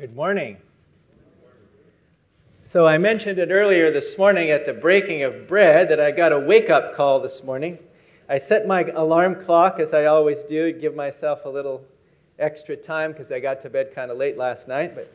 Good 0.00 0.16
morning. 0.16 0.56
So, 2.64 2.86
I 2.86 2.96
mentioned 2.96 3.38
it 3.38 3.50
earlier 3.50 3.92
this 3.92 4.16
morning 4.16 4.48
at 4.48 4.64
the 4.64 4.72
breaking 4.72 5.24
of 5.24 5.46
bread 5.46 5.90
that 5.90 6.00
I 6.00 6.10
got 6.10 6.32
a 6.32 6.38
wake 6.38 6.70
up 6.70 6.94
call 6.94 7.20
this 7.20 7.44
morning. 7.44 7.78
I 8.26 8.38
set 8.38 8.66
my 8.66 8.84
alarm 8.94 9.44
clock, 9.44 9.78
as 9.78 9.92
I 9.92 10.06
always 10.06 10.38
do, 10.48 10.72
give 10.72 10.96
myself 10.96 11.44
a 11.44 11.50
little 11.50 11.84
extra 12.38 12.78
time 12.78 13.12
because 13.12 13.30
I 13.30 13.40
got 13.40 13.60
to 13.60 13.68
bed 13.68 13.94
kind 13.94 14.10
of 14.10 14.16
late 14.16 14.38
last 14.38 14.68
night. 14.68 14.94
But 14.94 15.12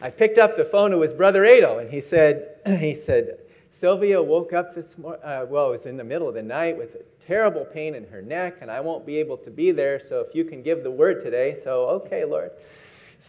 I 0.00 0.08
picked 0.08 0.38
up 0.38 0.56
the 0.56 0.64
phone. 0.64 0.94
It 0.94 0.96
was 0.96 1.12
Brother 1.12 1.44
Adel, 1.44 1.80
and 1.80 1.90
he 1.90 2.00
said, 2.00 2.56
he 2.80 2.94
said, 2.94 3.36
Sylvia 3.70 4.22
woke 4.22 4.54
up 4.54 4.74
this 4.74 4.96
morning. 4.96 5.20
Uh, 5.22 5.44
well, 5.46 5.68
it 5.68 5.72
was 5.72 5.84
in 5.84 5.98
the 5.98 6.04
middle 6.04 6.26
of 6.26 6.34
the 6.34 6.42
night 6.42 6.78
with 6.78 6.94
a 6.94 7.26
terrible 7.26 7.66
pain 7.66 7.94
in 7.94 8.06
her 8.06 8.22
neck, 8.22 8.56
and 8.62 8.70
I 8.70 8.80
won't 8.80 9.04
be 9.04 9.18
able 9.18 9.36
to 9.36 9.50
be 9.50 9.72
there. 9.72 10.00
So 10.08 10.20
if 10.26 10.34
you 10.34 10.46
can 10.46 10.62
give 10.62 10.84
the 10.84 10.90
word 10.90 11.22
today, 11.22 11.58
so 11.62 11.86
okay, 11.88 12.24
Lord. 12.24 12.50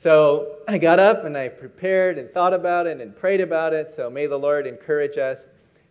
So 0.01 0.57
I 0.67 0.77
got 0.77 0.99
up 0.99 1.23
and 1.23 1.37
I 1.37 1.47
prepared 1.47 2.17
and 2.17 2.29
thought 2.29 2.53
about 2.53 2.87
it 2.87 2.99
and 2.99 3.15
prayed 3.15 3.41
about 3.41 3.73
it. 3.73 3.89
So 3.89 4.09
may 4.09 4.27
the 4.27 4.37
Lord 4.37 4.67
encourage 4.67 5.17
us 5.17 5.45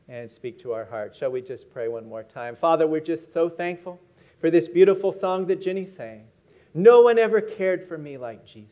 and 0.08 0.30
speak 0.30 0.60
to 0.62 0.72
our 0.72 0.84
hearts. 0.84 1.16
Shall 1.16 1.30
we 1.30 1.40
just 1.40 1.70
pray 1.72 1.88
one 1.88 2.08
more 2.08 2.22
time? 2.22 2.56
Father, 2.56 2.86
we're 2.86 3.00
just 3.00 3.32
so 3.32 3.48
thankful 3.48 4.00
for 4.40 4.50
this 4.50 4.68
beautiful 4.68 5.12
song 5.12 5.46
that 5.46 5.62
Jenny 5.62 5.86
sang. 5.86 6.24
No 6.74 7.00
one 7.00 7.18
ever 7.18 7.40
cared 7.40 7.86
for 7.88 7.96
me 7.96 8.18
like 8.18 8.44
Jesus. 8.44 8.68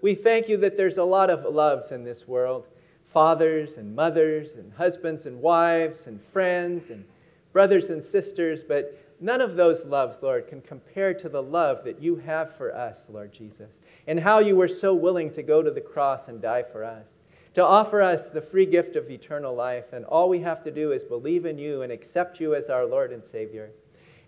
We 0.00 0.14
thank 0.14 0.48
you 0.48 0.56
that 0.58 0.76
there's 0.76 0.98
a 0.98 1.04
lot 1.04 1.30
of 1.30 1.52
loves 1.52 1.90
in 1.90 2.04
this 2.04 2.26
world 2.26 2.66
fathers 3.12 3.74
and 3.74 3.94
mothers 3.94 4.52
and 4.52 4.72
husbands 4.72 5.26
and 5.26 5.38
wives 5.42 6.06
and 6.06 6.18
friends 6.32 6.88
and 6.88 7.04
brothers 7.52 7.90
and 7.90 8.02
sisters, 8.02 8.62
but 8.66 8.98
none 9.20 9.42
of 9.42 9.54
those 9.54 9.84
loves, 9.84 10.22
Lord, 10.22 10.48
can 10.48 10.62
compare 10.62 11.12
to 11.12 11.28
the 11.28 11.42
love 11.42 11.84
that 11.84 12.00
you 12.00 12.16
have 12.16 12.56
for 12.56 12.74
us, 12.74 13.04
Lord 13.10 13.30
Jesus 13.30 13.68
and 14.06 14.20
how 14.20 14.40
you 14.40 14.56
were 14.56 14.68
so 14.68 14.94
willing 14.94 15.30
to 15.32 15.42
go 15.42 15.62
to 15.62 15.70
the 15.70 15.80
cross 15.80 16.28
and 16.28 16.40
die 16.40 16.62
for 16.62 16.84
us, 16.84 17.06
to 17.54 17.62
offer 17.62 18.02
us 18.02 18.28
the 18.28 18.40
free 18.40 18.66
gift 18.66 18.96
of 18.96 19.10
eternal 19.10 19.54
life. 19.54 19.92
And 19.92 20.04
all 20.04 20.28
we 20.28 20.40
have 20.40 20.64
to 20.64 20.70
do 20.70 20.92
is 20.92 21.04
believe 21.04 21.46
in 21.46 21.58
you 21.58 21.82
and 21.82 21.92
accept 21.92 22.40
you 22.40 22.54
as 22.54 22.68
our 22.68 22.86
Lord 22.86 23.12
and 23.12 23.24
Savior. 23.24 23.70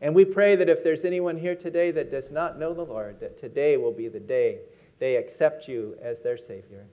And 0.01 0.15
we 0.15 0.25
pray 0.25 0.57
that 0.57 0.69
if 0.69 0.85
there's 0.85 1.05
anyone 1.05 1.39
here 1.39 1.55
today 1.55 1.91
that 1.93 2.11
does 2.11 2.31
not 2.31 2.59
know 2.59 2.75
the 2.75 2.85
Lord, 2.85 3.21
that 3.21 3.41
today 3.41 3.77
will 3.77 3.93
be 3.93 4.09
the 4.09 4.21
day 4.21 4.59
they 4.99 5.17
accept 5.17 5.67
you 5.67 5.97
as 6.03 6.21
their 6.21 6.37
Savior. 6.37 6.87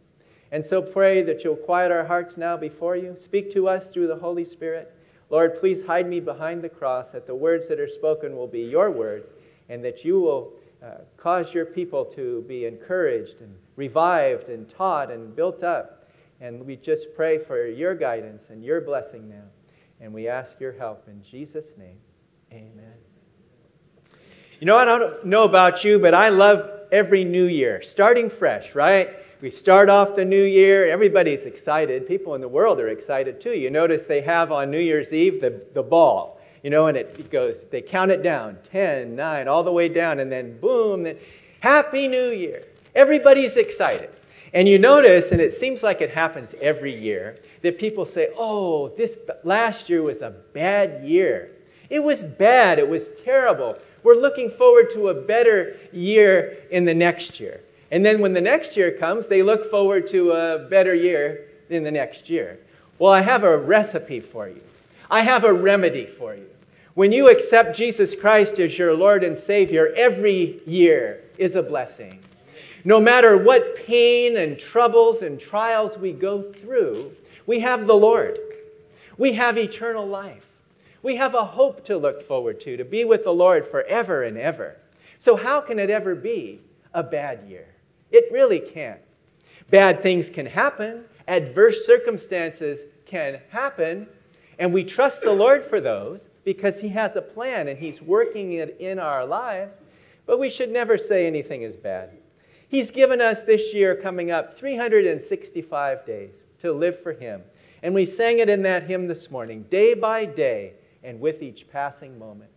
And 0.52 0.64
so 0.64 0.82
pray 0.82 1.22
that 1.24 1.44
you'll 1.44 1.56
quiet 1.56 1.92
our 1.92 2.06
hearts 2.06 2.36
now 2.36 2.58
before 2.58 2.96
you. 2.96 3.16
Speak 3.16 3.54
to 3.54 3.68
us 3.68 3.90
through 3.90 4.08
the 4.08 4.16
Holy 4.16 4.46
Spirit. 4.46 4.94
Lord, 5.30 5.60
please 5.60 5.84
hide 5.84 6.10
me 6.10 6.20
behind 6.20 6.62
the 6.62 6.70
cross, 6.70 7.10
that 7.12 7.26
the 7.26 7.36
words 7.36 7.68
that 7.70 7.80
are 7.80 7.88
spoken 7.88 8.36
will 8.36 8.48
be 8.48 8.62
your 8.62 8.92
words, 8.92 9.30
and 9.70 9.84
that 9.86 10.04
you 10.04 10.20
will 10.20 10.52
uh, 10.84 10.96
cause 11.16 11.54
your 11.54 11.66
people 11.66 12.06
to 12.06 12.44
be 12.48 12.66
encouraged 12.66 13.40
and 13.42 13.56
revived 13.76 14.50
and 14.50 14.70
taught 14.70 15.12
and 15.12 15.36
built 15.36 15.64
up. 15.64 16.10
And 16.40 16.66
we 16.66 16.76
just 16.76 17.08
pray 17.16 17.38
for 17.38 17.68
your 17.68 17.94
guidance 17.94 18.46
and 18.50 18.64
your 18.64 18.82
blessing 18.82 19.30
now. 19.30 19.44
And 20.00 20.12
we 20.12 20.28
ask 20.28 20.60
your 20.60 20.72
help 20.72 21.08
in 21.08 21.22
Jesus' 21.24 21.68
name. 21.78 21.98
Amen. 22.52 22.94
You 24.60 24.66
know, 24.66 24.76
I 24.76 24.86
don't 24.86 25.26
know 25.26 25.44
about 25.44 25.84
you, 25.84 26.00
but 26.00 26.16
I 26.16 26.30
love 26.30 26.68
every 26.92 27.24
new 27.24 27.46
year, 27.46 27.82
starting 27.84 28.30
fresh, 28.30 28.74
right? 28.74 29.12
We 29.40 29.52
start 29.52 29.90
off 29.90 30.16
the 30.16 30.26
new 30.26 30.44
year, 30.44 30.88
everybody's 30.88 31.44
excited. 31.44 32.08
People 32.08 32.36
in 32.36 32.42
the 32.42 32.48
world 32.48 32.80
are 32.80 32.90
excited 32.90 33.40
too. 33.40 33.54
You 33.54 33.70
notice 33.70 34.04
they 34.04 34.22
have 34.22 34.52
on 34.52 34.70
New 34.70 34.80
Year's 34.80 35.14
Eve 35.14 35.42
the, 35.42 35.62
the 35.74 35.84
ball 35.84 36.41
you 36.64 36.70
know, 36.70 36.88
and 36.88 36.98
it 36.98 37.32
goes, 37.32 37.56
they 37.72 37.82
count 37.82 38.12
it 38.12 38.22
down 38.22 38.58
10, 38.72 39.16
9, 39.16 39.48
all 39.48 39.64
the 39.64 39.72
way 39.72 39.90
down, 39.90 40.20
and 40.20 40.32
then 40.32 40.60
boom, 40.60 41.04
then, 41.04 41.18
Happy 41.60 42.08
New 42.08 42.32
Year. 42.32 42.64
Everybody's 42.96 43.56
excited. 43.56 44.10
And 44.54 44.68
you 44.68 44.78
notice, 44.78 45.32
and 45.32 45.40
it 45.40 45.54
seems 45.54 45.82
like 45.82 46.02
it 46.02 46.12
happens 46.12 46.54
every 46.62 47.00
year, 47.00 47.38
that 47.62 47.80
people 47.80 48.06
say, 48.06 48.30
oh, 48.38 48.90
this 48.90 49.18
last 49.44 49.90
year 49.90 50.02
was 50.02 50.22
a 50.22 50.32
bad 50.54 51.04
year. 51.04 51.52
It 51.90 52.04
was 52.04 52.24
bad. 52.24 52.80
It 52.80 52.90
was 52.90 53.12
terrible. 53.24 53.78
We're 54.04 54.16
looking 54.16 54.50
forward 54.50 54.90
to 54.94 55.10
a 55.10 55.14
better 55.14 55.78
year 55.92 56.58
in 56.72 56.86
the 56.86 56.94
next 56.94 57.40
year. 57.40 57.62
And 57.92 58.06
then 58.06 58.20
when 58.20 58.34
the 58.34 58.42
next 58.42 58.76
year 58.76 58.92
comes, 58.98 59.28
they 59.28 59.44
look 59.44 59.70
forward 59.70 60.08
to 60.08 60.32
a 60.32 60.60
better 60.70 60.96
year 60.96 61.48
in 61.70 61.84
the 61.84 61.92
next 61.92 62.30
year. 62.30 62.60
Well, 62.98 63.12
I 63.12 63.22
have 63.22 63.44
a 63.44 63.58
recipe 63.58 64.20
for 64.20 64.48
you. 64.48 64.62
I 65.10 65.22
have 65.22 65.44
a 65.44 65.54
remedy 65.54 66.06
for 66.06 66.34
you. 66.34 66.48
When 66.94 67.14
you 67.14 67.30
accept 67.30 67.78
Jesus 67.78 68.16
Christ 68.16 68.60
as 68.60 68.78
your 68.78 68.94
Lord 68.94 69.24
and 69.24 69.38
Savior, 69.38 69.94
every 69.96 70.60
year 70.66 71.24
is 71.38 71.56
a 71.56 71.64
blessing. 71.64 72.20
No 72.84 73.00
matter 73.00 73.38
what 73.38 73.78
pain 73.78 74.36
and 74.36 74.60
troubles 74.60 75.22
and 75.22 75.40
trials 75.40 75.98
we 75.98 76.12
go 76.12 76.52
through, 76.52 77.14
we 77.48 77.62
have 77.62 77.88
the 77.88 77.96
Lord. 77.96 78.38
We 79.18 79.34
have 79.34 79.58
eternal 79.58 80.06
life. 80.06 80.46
We 81.02 81.16
have 81.16 81.34
a 81.34 81.46
hope 81.46 81.86
to 81.86 81.98
look 81.98 82.22
forward 82.28 82.60
to, 82.62 82.76
to 82.76 82.84
be 82.84 83.06
with 83.06 83.24
the 83.24 83.34
Lord 83.34 83.66
forever 83.66 84.24
and 84.24 84.38
ever. 84.38 84.76
So, 85.20 85.38
how 85.38 85.62
can 85.62 85.80
it 85.80 85.90
ever 85.90 86.14
be 86.14 86.60
a 86.94 87.04
bad 87.04 87.48
year? 87.48 87.68
It 88.12 88.26
really 88.32 88.60
can't. 88.60 89.00
Bad 89.70 90.04
things 90.04 90.30
can 90.30 90.46
happen, 90.46 91.06
adverse 91.28 91.86
circumstances 91.86 92.80
can 93.06 93.40
happen, 93.50 94.08
and 94.60 94.74
we 94.74 94.84
trust 94.84 95.22
the 95.22 95.32
Lord 95.32 95.64
for 95.64 95.80
those 95.80 96.28
because 96.44 96.80
He 96.80 96.90
has 96.90 97.16
a 97.16 97.22
plan 97.22 97.68
and 97.68 97.78
He's 97.78 98.02
working 98.02 98.54
it 98.54 98.78
in 98.80 99.00
our 99.00 99.26
lives. 99.26 99.76
But 100.26 100.40
we 100.40 100.50
should 100.50 100.72
never 100.72 100.98
say 100.98 101.26
anything 101.28 101.64
is 101.64 101.76
bad. 101.76 102.12
He's 102.68 102.92
given 102.92 103.20
us 103.20 103.44
this 103.44 103.74
year 103.74 103.96
coming 103.96 104.32
up 104.32 104.58
365 104.58 106.06
days 106.06 106.32
to 106.62 106.72
live 106.72 107.02
for 107.02 107.14
Him. 107.14 107.42
And 107.84 107.94
we 107.94 108.06
sang 108.06 108.40
it 108.40 108.50
in 108.50 108.62
that 108.64 108.84
hymn 108.84 109.08
this 109.08 109.30
morning, 109.32 109.64
day 109.70 109.94
by 109.94 110.26
day 110.26 110.74
and 111.04 111.20
with 111.20 111.42
each 111.42 111.68
passing 111.72 112.18
moment. 112.18 112.52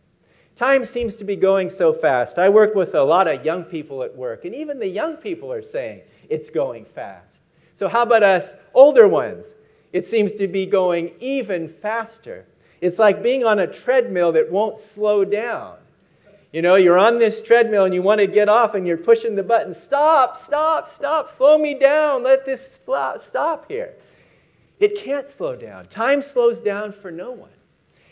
Time 0.56 0.84
seems 0.84 1.16
to 1.16 1.24
be 1.24 1.34
going 1.34 1.70
so 1.70 1.92
fast. 1.92 2.38
I 2.38 2.48
work 2.48 2.74
with 2.74 2.94
a 2.94 3.02
lot 3.02 3.26
of 3.26 3.44
young 3.44 3.64
people 3.64 4.02
at 4.02 4.14
work, 4.14 4.44
and 4.44 4.54
even 4.54 4.78
the 4.78 4.86
young 4.86 5.16
people 5.16 5.50
are 5.50 5.62
saying 5.62 6.02
it's 6.28 6.50
going 6.50 6.84
fast. 6.84 7.38
So, 7.76 7.88
how 7.88 8.02
about 8.02 8.22
us 8.22 8.50
older 8.72 9.08
ones? 9.08 9.46
it 9.94 10.08
seems 10.08 10.32
to 10.32 10.48
be 10.48 10.66
going 10.66 11.12
even 11.20 11.68
faster. 11.68 12.44
It's 12.84 12.98
like 12.98 13.22
being 13.22 13.44
on 13.44 13.58
a 13.58 13.66
treadmill 13.66 14.32
that 14.32 14.52
won't 14.52 14.78
slow 14.78 15.24
down. 15.24 15.76
You 16.52 16.60
know, 16.60 16.74
you're 16.74 16.98
on 16.98 17.18
this 17.18 17.40
treadmill 17.40 17.86
and 17.86 17.94
you 17.94 18.02
want 18.02 18.18
to 18.18 18.26
get 18.26 18.50
off 18.50 18.74
and 18.74 18.86
you're 18.86 18.98
pushing 18.98 19.36
the 19.36 19.42
button 19.42 19.72
stop, 19.72 20.36
stop, 20.36 20.92
stop, 20.92 21.30
slow 21.34 21.56
me 21.56 21.78
down, 21.78 22.22
let 22.22 22.44
this 22.44 22.74
stop 22.74 23.64
here. 23.68 23.94
It 24.80 24.98
can't 24.98 25.30
slow 25.30 25.56
down. 25.56 25.86
Time 25.86 26.20
slows 26.20 26.60
down 26.60 26.92
for 26.92 27.10
no 27.10 27.30
one. 27.32 27.48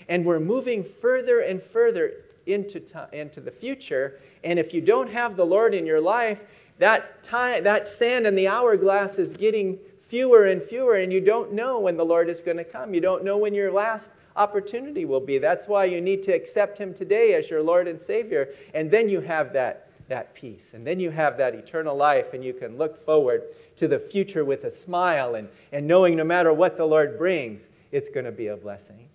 And 0.08 0.24
we're 0.24 0.40
moving 0.40 0.84
further 1.02 1.40
and 1.40 1.62
further 1.62 2.14
into, 2.46 2.80
time, 2.80 3.10
into 3.12 3.42
the 3.42 3.50
future. 3.50 4.20
And 4.42 4.58
if 4.58 4.72
you 4.72 4.80
don't 4.80 5.12
have 5.12 5.36
the 5.36 5.44
Lord 5.44 5.74
in 5.74 5.84
your 5.84 6.00
life, 6.00 6.40
that, 6.78 7.22
time, 7.22 7.64
that 7.64 7.88
sand 7.88 8.26
in 8.26 8.34
the 8.34 8.48
hourglass 8.48 9.16
is 9.16 9.36
getting 9.36 9.78
fewer 10.08 10.46
and 10.46 10.62
fewer, 10.62 10.96
and 10.96 11.12
you 11.12 11.20
don't 11.20 11.52
know 11.52 11.78
when 11.78 11.98
the 11.98 12.04
Lord 12.06 12.30
is 12.30 12.40
going 12.40 12.56
to 12.56 12.64
come. 12.64 12.94
You 12.94 13.02
don't 13.02 13.22
know 13.22 13.36
when 13.36 13.52
your 13.52 13.70
last 13.70 14.08
opportunity 14.37 15.04
will 15.04 15.20
be. 15.20 15.38
That's 15.38 15.66
why 15.66 15.84
you 15.87 16.00
need 16.00 16.22
to 16.25 16.32
accept 16.32 16.78
Him 16.78 16.94
today 16.94 17.34
as 17.34 17.50
your 17.50 17.62
Lord 17.62 17.88
and 17.88 18.00
Savior, 18.00 18.50
and 18.75 18.91
then 18.91 19.09
you 19.09 19.20
have 19.20 19.53
that, 19.53 19.88
that 20.09 20.34
peace, 20.34 20.70
and 20.72 20.87
then 20.87 21.00
you 21.00 21.10
have 21.10 21.37
that 21.38 21.54
eternal 21.54 21.97
life, 21.97 22.34
and 22.34 22.44
you 22.44 22.53
can 22.53 22.76
look 22.76 23.04
forward 23.04 23.43
to 23.76 23.88
the 23.88 23.98
future 23.98 24.44
with 24.44 24.65
a 24.65 24.70
smile 24.70 25.34
and, 25.34 25.48
and 25.72 25.87
knowing 25.87 26.16
no 26.16 26.25
matter 26.25 26.53
what 26.53 26.76
the 26.76 26.84
Lord 26.84 27.19
brings, 27.19 27.62
it's 27.91 28.09
going 28.10 28.26
to 28.26 28.32
be 28.32 28.48
a 28.48 28.56
blessing. 28.56 29.09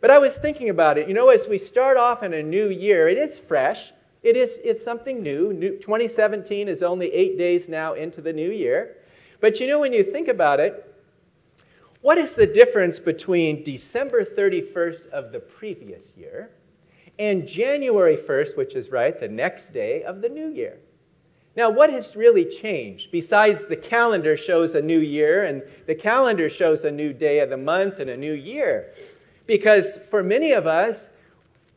But 0.00 0.10
I 0.10 0.18
was 0.18 0.34
thinking 0.36 0.70
about 0.70 0.98
it. 0.98 1.08
You 1.08 1.14
know, 1.14 1.28
as 1.28 1.46
we 1.46 1.58
start 1.58 1.96
off 1.96 2.22
in 2.22 2.32
a 2.32 2.42
new 2.42 2.68
year, 2.68 3.08
it 3.08 3.18
is 3.18 3.38
fresh. 3.38 3.92
It 4.22 4.36
is 4.36 4.58
it's 4.64 4.82
something 4.82 5.22
new. 5.22 5.52
new. 5.52 5.76
2017 5.78 6.68
is 6.68 6.82
only 6.82 7.12
eight 7.12 7.36
days 7.36 7.68
now 7.68 7.94
into 7.94 8.20
the 8.20 8.32
new 8.32 8.50
year. 8.50 8.96
But 9.40 9.60
you 9.60 9.66
know, 9.66 9.78
when 9.78 9.92
you 9.92 10.02
think 10.02 10.28
about 10.28 10.60
it, 10.60 10.89
what 12.02 12.18
is 12.18 12.34
the 12.34 12.46
difference 12.46 12.98
between 12.98 13.62
December 13.62 14.24
31st 14.24 15.08
of 15.08 15.32
the 15.32 15.40
previous 15.40 16.02
year 16.16 16.50
and 17.18 17.46
January 17.46 18.16
1st, 18.16 18.56
which 18.56 18.74
is 18.74 18.90
right, 18.90 19.20
the 19.20 19.28
next 19.28 19.72
day 19.72 20.02
of 20.02 20.22
the 20.22 20.28
new 20.28 20.48
year? 20.48 20.78
Now, 21.56 21.68
what 21.68 21.90
has 21.90 22.16
really 22.16 22.44
changed 22.44 23.10
besides 23.10 23.66
the 23.66 23.76
calendar 23.76 24.36
shows 24.36 24.74
a 24.74 24.80
new 24.80 25.00
year 25.00 25.44
and 25.44 25.62
the 25.86 25.94
calendar 25.94 26.48
shows 26.48 26.84
a 26.84 26.90
new 26.90 27.12
day 27.12 27.40
of 27.40 27.50
the 27.50 27.56
month 27.56 27.98
and 27.98 28.08
a 28.08 28.16
new 28.16 28.32
year? 28.32 28.94
Because 29.46 29.98
for 30.10 30.22
many 30.22 30.52
of 30.52 30.66
us, 30.66 31.08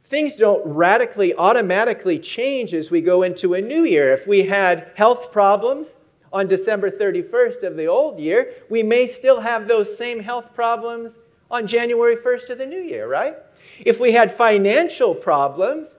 things 0.05 0.35
don't 0.35 0.65
radically, 0.65 1.33
automatically 1.35 2.19
change 2.19 2.73
as 2.73 2.91
we 2.91 3.01
go 3.01 3.23
into 3.23 3.55
a 3.55 3.61
new 3.61 3.83
year. 3.83 4.13
If 4.13 4.27
we 4.27 4.43
had 4.43 4.91
health 4.95 5.31
problems, 5.31 5.87
on 6.33 6.47
December 6.47 6.91
31st 6.91 7.63
of 7.63 7.77
the 7.77 7.85
old 7.85 8.19
year, 8.19 8.53
we 8.69 8.83
may 8.83 9.07
still 9.07 9.39
have 9.39 9.67
those 9.67 9.97
same 9.97 10.19
health 10.19 10.53
problems 10.53 11.13
on 11.49 11.67
January 11.67 12.17
1st 12.17 12.49
of 12.49 12.57
the 12.57 12.65
new 12.65 12.81
year, 12.81 13.07
right? 13.07 13.37
If 13.79 13.99
we 13.99 14.11
had 14.11 14.35
financial 14.35 15.15
problems, 15.15 15.95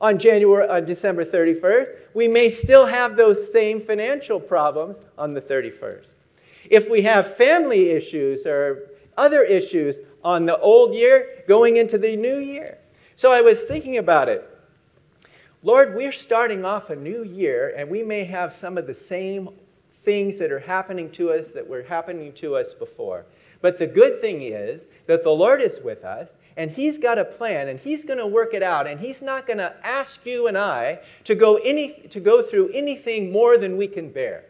on 0.00 0.18
January 0.18 0.68
on 0.68 0.84
December 0.84 1.24
31st. 1.24 1.96
We 2.14 2.28
may 2.28 2.50
still 2.50 2.86
have 2.86 3.16
those 3.16 3.50
same 3.52 3.80
financial 3.80 4.40
problems 4.40 4.96
on 5.16 5.34
the 5.34 5.40
31st. 5.40 6.06
If 6.70 6.90
we 6.90 7.02
have 7.02 7.36
family 7.36 7.90
issues 7.90 8.46
or 8.46 8.90
other 9.16 9.42
issues 9.42 9.96
on 10.22 10.46
the 10.46 10.58
old 10.58 10.94
year 10.94 11.44
going 11.48 11.76
into 11.76 11.98
the 11.98 12.16
new 12.16 12.38
year. 12.38 12.78
So 13.16 13.32
I 13.32 13.40
was 13.40 13.62
thinking 13.62 13.98
about 13.98 14.28
it. 14.28 14.48
Lord, 15.62 15.96
we're 15.96 16.12
starting 16.12 16.64
off 16.64 16.90
a 16.90 16.96
new 16.96 17.24
year 17.24 17.74
and 17.76 17.90
we 17.90 18.02
may 18.02 18.24
have 18.24 18.54
some 18.54 18.78
of 18.78 18.86
the 18.86 18.94
same 18.94 19.48
things 20.08 20.38
that 20.38 20.50
are 20.50 20.58
happening 20.58 21.10
to 21.10 21.30
us 21.30 21.48
that 21.48 21.68
were 21.68 21.82
happening 21.82 22.32
to 22.32 22.56
us 22.56 22.72
before. 22.72 23.26
But 23.60 23.78
the 23.78 23.86
good 23.86 24.22
thing 24.22 24.40
is 24.40 24.86
that 25.06 25.22
the 25.22 25.28
Lord 25.28 25.60
is 25.60 25.80
with 25.84 26.02
us 26.02 26.30
and 26.56 26.70
he's 26.70 26.96
got 26.96 27.18
a 27.18 27.26
plan 27.26 27.68
and 27.68 27.78
he's 27.78 28.04
going 28.04 28.18
to 28.18 28.26
work 28.26 28.54
it 28.54 28.62
out 28.62 28.86
and 28.86 28.98
he's 28.98 29.20
not 29.20 29.46
going 29.46 29.58
to 29.58 29.74
ask 29.86 30.24
you 30.24 30.46
and 30.46 30.56
I 30.56 31.00
to 31.24 31.34
go 31.34 31.56
any 31.56 32.08
to 32.08 32.20
go 32.20 32.40
through 32.40 32.70
anything 32.70 33.30
more 33.30 33.58
than 33.58 33.76
we 33.76 33.86
can 33.86 34.10
bear. 34.10 34.46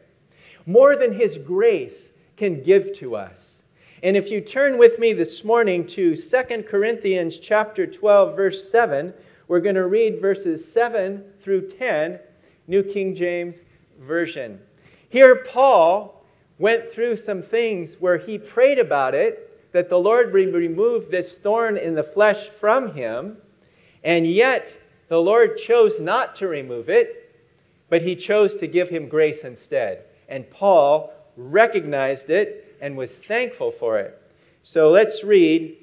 More 0.64 0.94
than 0.94 1.12
his 1.12 1.36
grace 1.36 2.02
can 2.36 2.62
give 2.62 2.96
to 2.98 3.16
us. 3.16 3.64
And 4.04 4.16
if 4.16 4.30
you 4.30 4.40
turn 4.40 4.78
with 4.78 5.00
me 5.00 5.12
this 5.12 5.42
morning 5.42 5.84
to 5.88 6.14
2 6.14 6.62
Corinthians 6.70 7.40
chapter 7.40 7.84
12 7.84 8.36
verse 8.36 8.70
7, 8.70 9.12
we're 9.48 9.58
going 9.58 9.74
to 9.74 9.88
read 9.88 10.20
verses 10.20 10.72
7 10.72 11.24
through 11.42 11.68
10, 11.70 12.20
New 12.68 12.84
King 12.84 13.16
James 13.16 13.56
version. 13.98 14.60
Here 15.08 15.36
Paul 15.36 16.22
went 16.58 16.92
through 16.92 17.16
some 17.16 17.42
things 17.42 17.96
where 17.98 18.18
he 18.18 18.38
prayed 18.38 18.78
about 18.78 19.14
it 19.14 19.72
that 19.72 19.88
the 19.88 19.98
Lord 19.98 20.32
would 20.32 20.54
remove 20.54 21.10
this 21.10 21.38
thorn 21.38 21.76
in 21.76 21.94
the 21.94 22.02
flesh 22.02 22.48
from 22.48 22.94
him, 22.94 23.36
and 24.02 24.26
yet 24.26 24.76
the 25.08 25.20
Lord 25.20 25.56
chose 25.58 26.00
not 26.00 26.36
to 26.36 26.48
remove 26.48 26.88
it, 26.88 27.36
but 27.88 28.02
he 28.02 28.16
chose 28.16 28.54
to 28.56 28.66
give 28.66 28.88
him 28.88 29.08
grace 29.08 29.44
instead. 29.44 30.04
And 30.28 30.50
Paul 30.50 31.12
recognized 31.36 32.30
it 32.30 32.76
and 32.80 32.96
was 32.96 33.18
thankful 33.18 33.70
for 33.70 33.98
it. 33.98 34.20
So 34.62 34.90
let's 34.90 35.24
read 35.24 35.76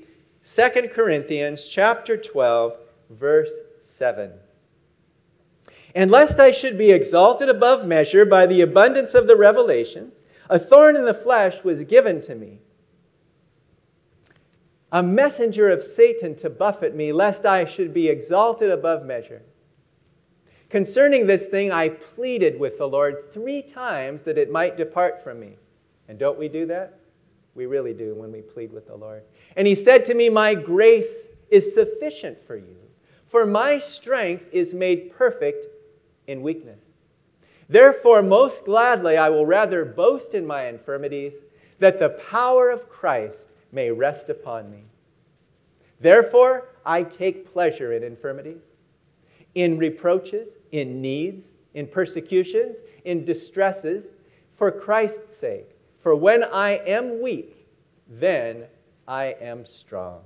2 0.45 0.89
Corinthians 0.93 1.67
chapter 1.67 2.17
12 2.17 2.73
verse 3.09 3.49
7. 3.81 4.31
And 5.95 6.11
lest 6.11 6.39
I 6.39 6.51
should 6.51 6.77
be 6.77 6.91
exalted 6.91 7.49
above 7.49 7.87
measure 7.87 8.25
by 8.25 8.45
the 8.45 8.61
abundance 8.61 9.15
of 9.15 9.25
the 9.25 9.35
revelations, 9.35 10.13
a 10.49 10.59
thorn 10.59 10.95
in 10.95 11.05
the 11.05 11.13
flesh 11.13 11.63
was 11.63 11.81
given 11.85 12.21
to 12.23 12.35
me 12.35 12.59
a 14.95 15.03
messenger 15.03 15.69
of 15.69 15.83
Satan 15.83 16.35
to 16.37 16.49
buffet 16.49 16.95
me, 16.95 17.11
lest 17.11 17.45
I 17.45 17.65
should 17.65 17.93
be 17.93 18.07
exalted 18.07 18.71
above 18.71 19.05
measure. 19.05 19.41
Concerning 20.69 21.27
this 21.27 21.47
thing, 21.47 21.69
I 21.69 21.89
pleaded 21.89 22.57
with 22.57 22.77
the 22.77 22.87
Lord 22.87 23.33
three 23.33 23.61
times 23.61 24.23
that 24.23 24.37
it 24.37 24.49
might 24.49 24.77
depart 24.77 25.21
from 25.21 25.41
me. 25.41 25.57
And 26.07 26.17
don't 26.17 26.39
we 26.39 26.47
do 26.47 26.65
that? 26.67 26.97
We 27.55 27.65
really 27.65 27.93
do 27.93 28.15
when 28.15 28.31
we 28.31 28.41
plead 28.41 28.71
with 28.71 28.87
the 28.87 28.95
Lord. 28.95 29.23
And 29.57 29.67
he 29.67 29.75
said 29.75 30.05
to 30.05 30.13
me, 30.13 30.29
My 30.29 30.53
grace 30.53 31.13
is 31.49 31.73
sufficient 31.73 32.45
for 32.47 32.55
you, 32.55 32.77
for 33.27 33.45
my 33.45 33.79
strength 33.79 34.45
is 34.53 34.73
made 34.73 35.11
perfect 35.13 35.74
in 36.27 36.41
weakness. 36.41 36.79
Therefore, 37.67 38.21
most 38.21 38.65
gladly, 38.65 39.17
I 39.17 39.29
will 39.29 39.45
rather 39.45 39.85
boast 39.85 40.33
in 40.33 40.45
my 40.45 40.67
infirmities, 40.67 41.33
that 41.79 41.99
the 41.99 42.09
power 42.09 42.69
of 42.69 42.89
Christ 42.89 43.39
may 43.71 43.91
rest 43.91 44.29
upon 44.29 44.71
me. 44.71 44.83
Therefore, 45.99 46.69
I 46.85 47.03
take 47.03 47.51
pleasure 47.51 47.93
in 47.93 48.03
infirmities, 48.03 48.61
in 49.55 49.77
reproaches, 49.77 50.49
in 50.71 51.01
needs, 51.01 51.43
in 51.73 51.87
persecutions, 51.87 52.77
in 53.03 53.25
distresses, 53.25 54.05
for 54.57 54.71
Christ's 54.71 55.37
sake. 55.37 55.69
For 56.01 56.15
when 56.15 56.43
I 56.43 56.77
am 56.85 57.21
weak, 57.21 57.67
then 58.07 58.65
I 59.07 59.35
am 59.41 59.65
strong. 59.65 60.21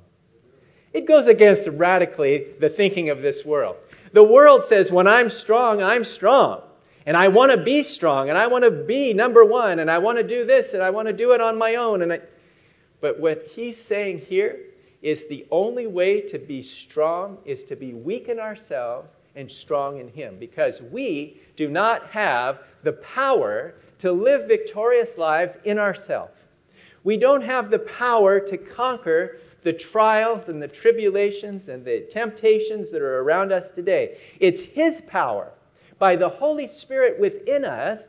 It 0.92 1.06
goes 1.06 1.28
against 1.28 1.68
radically 1.68 2.48
the 2.60 2.70
thinking 2.70 3.10
of 3.10 3.22
this 3.22 3.46
world. 3.46 3.78
The 4.14 4.24
world 4.24 4.66
says, 4.66 4.92
when 4.92 5.08
I'm 5.08 5.30
strong, 5.30 5.82
I'm 5.82 6.04
strong. 6.04 6.62
And 7.06 7.16
I 7.18 7.28
want 7.30 7.52
to 7.52 7.58
be 7.58 7.82
strong, 7.84 8.30
and 8.30 8.38
I 8.38 8.48
want 8.48 8.66
to 8.66 8.72
be 8.72 9.14
number 9.14 9.44
one, 9.44 9.80
and 9.80 9.90
I 9.90 9.98
want 9.98 10.18
to 10.18 10.24
do 10.24 10.46
this, 10.46 10.74
and 10.74 10.84
I 10.84 10.90
want 10.90 11.08
to 11.08 11.14
do 11.14 11.32
it 11.32 11.42
on 11.42 11.58
my 11.58 11.76
own. 11.76 12.02
And 12.02 12.14
I, 12.14 12.20
but 13.02 13.20
what 13.20 13.48
he's 13.56 13.82
saying 13.82 14.20
here 14.28 14.60
is 15.02 15.28
the 15.28 15.46
only 15.50 15.88
way 15.88 16.22
to 16.22 16.38
be 16.38 16.62
strong 16.62 17.38
is 17.46 17.64
to 17.64 17.76
be 17.76 17.94
weak 17.94 18.28
in 18.28 18.40
ourselves 18.40 19.10
and 19.36 19.50
strong 19.50 20.00
in 20.00 20.10
him 20.10 20.38
because 20.38 20.82
we 20.82 21.40
do 21.56 21.70
not 21.70 22.10
have 22.10 22.60
the 22.84 22.94
power 22.94 23.76
to 24.00 24.12
live 24.12 24.48
victorious 24.48 25.18
lives 25.18 25.58
in 25.64 25.80
ourselves. 25.80 26.34
We 27.04 27.16
don't 27.18 27.42
have 27.42 27.70
the 27.70 27.80
power 27.80 28.40
to 28.42 28.58
conquer 28.58 29.38
the 29.64 29.74
trials 29.74 30.48
and 30.48 30.62
the 30.62 30.68
tribulations 30.68 31.68
and 31.68 31.84
the 31.84 32.02
temptations 32.10 32.92
that 32.92 33.02
are 33.02 33.22
around 33.22 33.52
us 33.52 33.72
today. 33.72 34.18
It's 34.40 34.64
His 34.64 35.02
power 35.08 35.52
by 35.98 36.16
the 36.16 36.30
Holy 36.30 36.68
Spirit 36.68 37.20
within 37.20 37.66
us 37.66 38.00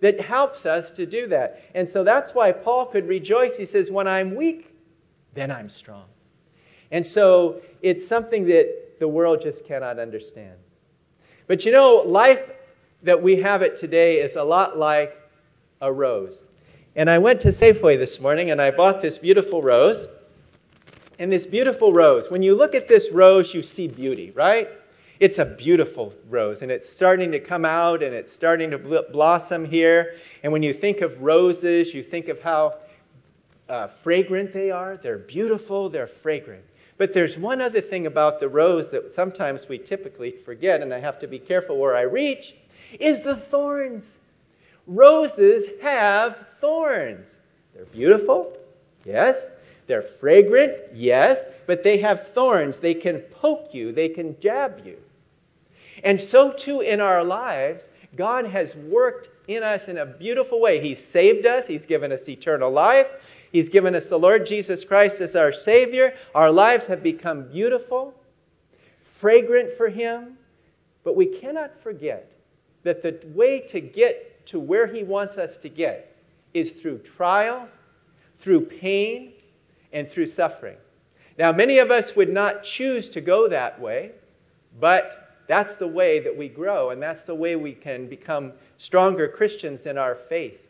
that 0.00 0.20
helps 0.20 0.66
us 0.66 0.90
to 0.92 1.06
do 1.06 1.28
that. 1.28 1.62
And 1.74 1.88
so 1.88 2.04
that's 2.04 2.32
why 2.32 2.52
Paul 2.52 2.86
could 2.86 3.08
rejoice. 3.08 3.56
He 3.56 3.66
says, 3.66 3.90
When 3.90 4.06
I'm 4.06 4.34
weak, 4.34 4.74
then 5.34 5.50
I'm 5.50 5.70
strong. 5.70 6.04
And 6.90 7.06
so 7.06 7.62
it's 7.80 8.06
something 8.06 8.46
that 8.46 8.98
the 9.00 9.08
world 9.08 9.40
just 9.42 9.64
cannot 9.64 9.98
understand. 9.98 10.56
But 11.46 11.64
you 11.64 11.72
know, 11.72 11.96
life 11.96 12.50
that 13.02 13.20
we 13.20 13.40
have 13.40 13.62
it 13.62 13.78
today 13.78 14.20
is 14.20 14.36
a 14.36 14.42
lot 14.42 14.78
like 14.78 15.16
a 15.80 15.92
rose. 15.92 16.44
And 16.94 17.10
I 17.10 17.18
went 17.18 17.40
to 17.40 17.48
Safeway 17.48 17.98
this 17.98 18.20
morning 18.20 18.50
and 18.50 18.60
I 18.60 18.70
bought 18.70 19.00
this 19.00 19.18
beautiful 19.18 19.62
rose. 19.62 20.06
And 21.18 21.30
this 21.30 21.46
beautiful 21.46 21.92
rose, 21.92 22.30
when 22.30 22.42
you 22.42 22.54
look 22.54 22.74
at 22.74 22.88
this 22.88 23.10
rose, 23.10 23.54
you 23.54 23.62
see 23.62 23.86
beauty, 23.86 24.30
right? 24.34 24.68
It's 25.20 25.38
a 25.38 25.44
beautiful 25.44 26.12
rose, 26.28 26.62
and 26.62 26.70
it's 26.70 26.88
starting 26.88 27.30
to 27.30 27.38
come 27.38 27.64
out 27.64 28.02
and 28.02 28.12
it's 28.12 28.32
starting 28.32 28.70
to 28.72 29.04
blossom 29.12 29.64
here. 29.64 30.16
And 30.42 30.52
when 30.52 30.64
you 30.64 30.74
think 30.74 31.00
of 31.00 31.22
roses, 31.22 31.94
you 31.94 32.02
think 32.02 32.28
of 32.28 32.42
how 32.42 32.78
uh, 33.68 33.86
fragrant 33.86 34.52
they 34.52 34.70
are. 34.70 34.96
They're 34.96 35.18
beautiful, 35.18 35.88
they're 35.88 36.08
fragrant. 36.08 36.64
But 36.98 37.12
there's 37.12 37.38
one 37.38 37.60
other 37.60 37.80
thing 37.80 38.06
about 38.06 38.40
the 38.40 38.48
rose 38.48 38.90
that 38.90 39.12
sometimes 39.12 39.68
we 39.68 39.78
typically 39.78 40.30
forget, 40.30 40.82
and 40.82 40.92
I 40.92 41.00
have 41.00 41.18
to 41.20 41.26
be 41.26 41.38
careful 41.38 41.78
where 41.78 41.96
I 41.96 42.02
reach, 42.02 42.54
is 42.98 43.22
the 43.22 43.36
thorns. 43.36 44.14
Roses 44.86 45.66
have 45.82 46.48
thorns. 46.60 47.36
They're 47.74 47.84
beautiful, 47.86 48.56
yes. 49.04 49.50
They're 49.86 50.02
fragrant, 50.02 50.74
yes, 50.94 51.44
but 51.66 51.82
they 51.82 51.98
have 51.98 52.28
thorns. 52.28 52.78
They 52.78 52.94
can 52.94 53.20
poke 53.20 53.74
you, 53.74 53.92
they 53.92 54.08
can 54.08 54.38
jab 54.40 54.82
you. 54.84 54.98
And 56.04 56.20
so, 56.20 56.52
too, 56.52 56.80
in 56.80 57.00
our 57.00 57.22
lives, 57.22 57.90
God 58.16 58.46
has 58.46 58.74
worked 58.76 59.30
in 59.48 59.62
us 59.62 59.88
in 59.88 59.98
a 59.98 60.06
beautiful 60.06 60.60
way. 60.60 60.80
He's 60.80 61.04
saved 61.04 61.46
us, 61.46 61.66
He's 61.66 61.86
given 61.86 62.12
us 62.12 62.28
eternal 62.28 62.70
life, 62.70 63.10
He's 63.50 63.68
given 63.68 63.94
us 63.94 64.06
the 64.06 64.18
Lord 64.18 64.46
Jesus 64.46 64.84
Christ 64.84 65.20
as 65.20 65.36
our 65.36 65.52
Savior. 65.52 66.14
Our 66.34 66.50
lives 66.50 66.86
have 66.86 67.02
become 67.02 67.48
beautiful, 67.48 68.14
fragrant 69.20 69.76
for 69.76 69.88
Him. 69.88 70.38
But 71.04 71.16
we 71.16 71.26
cannot 71.26 71.82
forget 71.82 72.30
that 72.84 73.02
the 73.02 73.20
way 73.34 73.60
to 73.60 73.80
get 73.80 74.46
to 74.46 74.60
where 74.60 74.86
He 74.86 75.02
wants 75.02 75.36
us 75.36 75.56
to 75.58 75.68
get 75.68 76.16
is 76.54 76.72
through 76.72 76.98
trials, 76.98 77.68
through 78.40 78.62
pain, 78.62 79.31
and 79.92 80.08
through 80.10 80.26
suffering. 80.26 80.76
Now, 81.38 81.52
many 81.52 81.78
of 81.78 81.90
us 81.90 82.14
would 82.14 82.32
not 82.32 82.62
choose 82.62 83.08
to 83.10 83.20
go 83.20 83.48
that 83.48 83.80
way, 83.80 84.12
but 84.78 85.36
that's 85.46 85.74
the 85.74 85.86
way 85.86 86.20
that 86.20 86.36
we 86.36 86.48
grow, 86.48 86.90
and 86.90 87.02
that's 87.02 87.24
the 87.24 87.34
way 87.34 87.56
we 87.56 87.72
can 87.72 88.06
become 88.06 88.52
stronger 88.78 89.28
Christians 89.28 89.86
in 89.86 89.98
our 89.98 90.14
faith. 90.14 90.60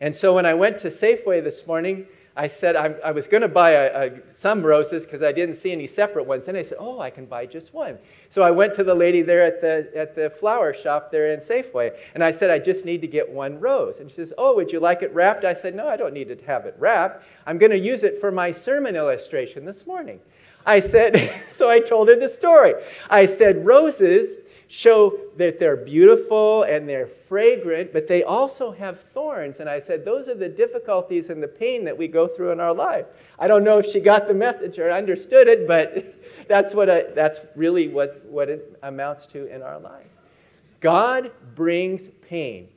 And 0.00 0.14
so 0.14 0.34
when 0.34 0.46
I 0.46 0.54
went 0.54 0.78
to 0.78 0.88
Safeway 0.88 1.42
this 1.42 1.66
morning, 1.66 2.06
I 2.36 2.48
said 2.48 2.76
I, 2.76 2.94
I 3.02 3.12
was 3.12 3.26
going 3.26 3.40
to 3.40 3.48
buy 3.48 3.70
a, 3.70 4.06
a, 4.06 4.10
some 4.34 4.62
roses 4.62 5.04
because 5.04 5.22
I 5.22 5.32
didn't 5.32 5.54
see 5.54 5.72
any 5.72 5.86
separate 5.86 6.26
ones. 6.26 6.48
And 6.48 6.56
I 6.56 6.62
said, 6.62 6.76
Oh, 6.78 7.00
I 7.00 7.08
can 7.08 7.24
buy 7.24 7.46
just 7.46 7.72
one. 7.72 7.96
So 8.28 8.42
I 8.42 8.50
went 8.50 8.74
to 8.74 8.84
the 8.84 8.94
lady 8.94 9.22
there 9.22 9.42
at 9.42 9.62
the, 9.62 9.90
at 9.96 10.14
the 10.14 10.28
flower 10.28 10.74
shop 10.74 11.10
there 11.10 11.32
in 11.32 11.40
Safeway. 11.40 11.96
And 12.14 12.22
I 12.22 12.30
said, 12.30 12.50
I 12.50 12.58
just 12.58 12.84
need 12.84 13.00
to 13.00 13.06
get 13.06 13.26
one 13.26 13.58
rose. 13.58 14.00
And 14.00 14.10
she 14.10 14.16
says, 14.16 14.34
Oh, 14.36 14.54
would 14.56 14.70
you 14.70 14.80
like 14.80 15.00
it 15.00 15.14
wrapped? 15.14 15.46
I 15.46 15.54
said, 15.54 15.74
No, 15.74 15.88
I 15.88 15.96
don't 15.96 16.12
need 16.12 16.28
to 16.28 16.46
have 16.46 16.66
it 16.66 16.76
wrapped. 16.78 17.24
I'm 17.46 17.56
going 17.56 17.72
to 17.72 17.78
use 17.78 18.04
it 18.04 18.20
for 18.20 18.30
my 18.30 18.52
sermon 18.52 18.96
illustration 18.96 19.64
this 19.64 19.86
morning. 19.86 20.20
I 20.66 20.80
said, 20.80 21.42
so 21.52 21.70
I 21.70 21.80
told 21.80 22.08
her 22.08 22.18
the 22.18 22.28
story. 22.28 22.74
I 23.08 23.24
said, 23.24 23.64
roses 23.64 24.34
show 24.68 25.18
that 25.36 25.58
they're 25.60 25.76
beautiful 25.76 26.64
and 26.64 26.88
they're 26.88 27.06
fragrant, 27.06 27.92
but 27.92 28.08
they 28.08 28.24
also 28.24 28.72
have 28.72 29.00
thorns. 29.14 29.60
And 29.60 29.68
I 29.68 29.80
said, 29.80 30.04
those 30.04 30.28
are 30.28 30.34
the 30.34 30.48
difficulties 30.48 31.30
and 31.30 31.42
the 31.42 31.48
pain 31.48 31.84
that 31.84 31.96
we 31.96 32.08
go 32.08 32.26
through 32.26 32.50
in 32.50 32.60
our 32.60 32.74
life. 32.74 33.06
I 33.38 33.46
don't 33.46 33.62
know 33.62 33.78
if 33.78 33.86
she 33.86 34.00
got 34.00 34.26
the 34.26 34.34
message 34.34 34.78
or 34.78 34.90
understood 34.90 35.46
it, 35.46 35.68
but 35.68 36.14
that's, 36.48 36.74
what 36.74 36.90
I, 36.90 37.04
that's 37.14 37.40
really 37.54 37.88
what, 37.88 38.24
what 38.26 38.48
it 38.48 38.78
amounts 38.82 39.26
to 39.26 39.46
in 39.54 39.62
our 39.62 39.78
life. 39.78 40.06
God 40.80 41.30
brings 41.54 42.08
pain. 42.28 42.68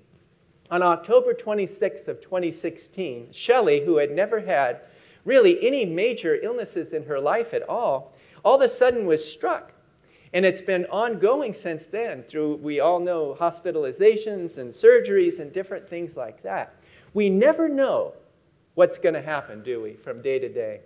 On 0.71 0.83
October 0.83 1.33
26th 1.33 2.07
of 2.07 2.21
2016, 2.21 3.29
Shelley, 3.31 3.83
who 3.83 3.97
had 3.97 4.11
never 4.11 4.39
had 4.39 4.81
really 5.25 5.65
any 5.65 5.83
major 5.85 6.35
illnesses 6.35 6.93
in 6.93 7.03
her 7.05 7.19
life 7.19 7.55
at 7.55 7.67
all, 7.67 8.13
all 8.45 8.55
of 8.55 8.61
a 8.61 8.69
sudden 8.69 9.07
was 9.07 9.27
struck 9.27 9.73
and 10.33 10.45
it's 10.45 10.61
been 10.61 10.85
ongoing 10.85 11.53
since 11.53 11.87
then 11.87 12.23
through, 12.23 12.55
we 12.57 12.79
all 12.79 12.99
know, 12.99 13.35
hospitalizations 13.39 14.57
and 14.57 14.71
surgeries 14.71 15.39
and 15.39 15.51
different 15.51 15.89
things 15.89 16.15
like 16.15 16.43
that. 16.43 16.75
We 17.13 17.29
never 17.29 17.67
know 17.67 18.13
what's 18.75 18.99
going 18.99 19.15
to 19.15 19.21
happen, 19.21 19.63
do 19.63 19.81
we, 19.81 19.93
from 19.93 20.21
day 20.21 20.37
to 20.39 20.49
day? 20.49 20.81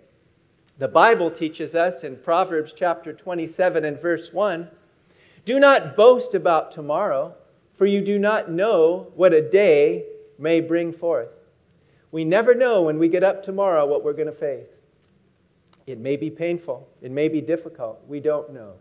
The 0.78 0.88
Bible 0.88 1.30
teaches 1.30 1.74
us 1.74 2.02
in 2.02 2.16
Proverbs 2.16 2.72
chapter 2.76 3.12
27 3.12 3.84
and 3.84 4.00
verse 4.00 4.32
1 4.32 4.68
Do 5.44 5.60
not 5.60 5.94
boast 5.94 6.34
about 6.34 6.72
tomorrow, 6.72 7.34
for 7.76 7.86
you 7.86 8.00
do 8.00 8.18
not 8.18 8.50
know 8.50 9.12
what 9.14 9.32
a 9.32 9.48
day 9.48 10.06
may 10.38 10.60
bring 10.60 10.92
forth. 10.92 11.28
We 12.10 12.24
never 12.24 12.54
know 12.54 12.82
when 12.82 12.98
we 12.98 13.08
get 13.08 13.22
up 13.22 13.44
tomorrow 13.44 13.86
what 13.86 14.04
we're 14.04 14.14
going 14.14 14.26
to 14.26 14.32
face. 14.32 14.68
It 15.86 15.98
may 15.98 16.16
be 16.16 16.30
painful, 16.30 16.88
it 17.02 17.10
may 17.10 17.28
be 17.28 17.42
difficult. 17.42 18.02
We 18.08 18.20
don't 18.20 18.52
know. 18.54 18.72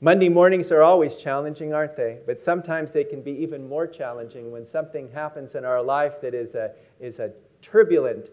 Monday 0.00 0.28
mornings 0.28 0.70
are 0.70 0.82
always 0.82 1.16
challenging, 1.16 1.74
aren't 1.74 1.96
they? 1.96 2.18
But 2.24 2.38
sometimes 2.38 2.92
they 2.92 3.02
can 3.02 3.20
be 3.20 3.32
even 3.32 3.68
more 3.68 3.86
challenging 3.86 4.52
when 4.52 4.68
something 4.70 5.10
happens 5.10 5.56
in 5.56 5.64
our 5.64 5.82
life 5.82 6.20
that 6.22 6.34
is 6.34 6.54
a, 6.54 6.70
is 7.00 7.18
a 7.18 7.32
turbulent 7.62 8.30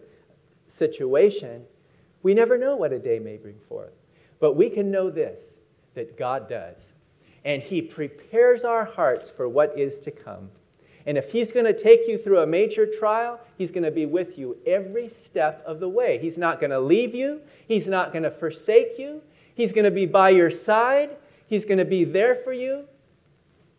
situation. 0.68 1.64
We 2.22 2.34
never 2.34 2.56
know 2.56 2.76
what 2.76 2.92
a 2.92 3.00
day 3.00 3.18
may 3.18 3.36
bring 3.36 3.58
forth. 3.68 3.92
But 4.38 4.54
we 4.54 4.70
can 4.70 4.90
know 4.90 5.10
this 5.10 5.40
that 5.94 6.16
God 6.16 6.48
does. 6.48 6.76
And 7.44 7.62
He 7.62 7.82
prepares 7.82 8.64
our 8.64 8.84
hearts 8.84 9.30
for 9.30 9.48
what 9.48 9.76
is 9.78 9.98
to 10.00 10.10
come. 10.10 10.50
And 11.06 11.16
if 11.16 11.30
He's 11.30 11.50
going 11.50 11.64
to 11.64 11.76
take 11.76 12.06
you 12.06 12.18
through 12.18 12.40
a 12.40 12.46
major 12.46 12.86
trial, 12.86 13.40
He's 13.58 13.72
going 13.72 13.84
to 13.84 13.90
be 13.90 14.06
with 14.06 14.38
you 14.38 14.56
every 14.66 15.08
step 15.08 15.64
of 15.66 15.80
the 15.80 15.88
way. 15.88 16.18
He's 16.18 16.36
not 16.36 16.60
going 16.60 16.70
to 16.70 16.80
leave 16.80 17.14
you, 17.14 17.40
He's 17.66 17.88
not 17.88 18.12
going 18.12 18.24
to 18.24 18.30
forsake 18.30 18.98
you, 18.98 19.22
He's 19.54 19.72
going 19.72 19.84
to 19.84 19.90
be 19.90 20.06
by 20.06 20.30
your 20.30 20.50
side. 20.50 21.10
He's 21.46 21.64
going 21.64 21.78
to 21.78 21.84
be 21.84 22.04
there 22.04 22.36
for 22.36 22.52
you. 22.52 22.84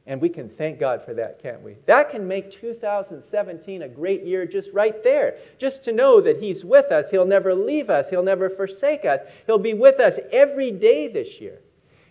And 0.08 0.22
we 0.22 0.30
can 0.30 0.48
thank 0.48 0.80
God 0.80 1.04
for 1.04 1.14
that, 1.16 1.44
can't 1.44 1.62
we? 1.62 1.76
That 1.86 2.10
can 2.10 2.26
make 2.26 2.50
2017 2.50 3.82
a 3.82 3.90
great 3.90 4.24
year 4.24 4.46
just 4.46 4.72
right 4.72 5.04
there. 5.04 5.36
Just 5.60 5.84
to 5.84 5.92
know 5.92 6.22
that 6.22 6.40
He's 6.40 6.64
with 6.64 6.94
us. 6.94 7.10
He'll 7.12 7.26
never 7.26 7.54
leave 7.54 7.90
us. 7.90 8.10
He'll 8.10 8.24
never 8.24 8.50
forsake 8.50 9.04
us. 9.04 9.20
He'll 9.46 9.58
be 9.58 9.74
with 9.74 10.00
us 10.00 10.18
every 10.32 10.72
day 10.72 11.10
this 11.10 11.42
year. 11.42 11.60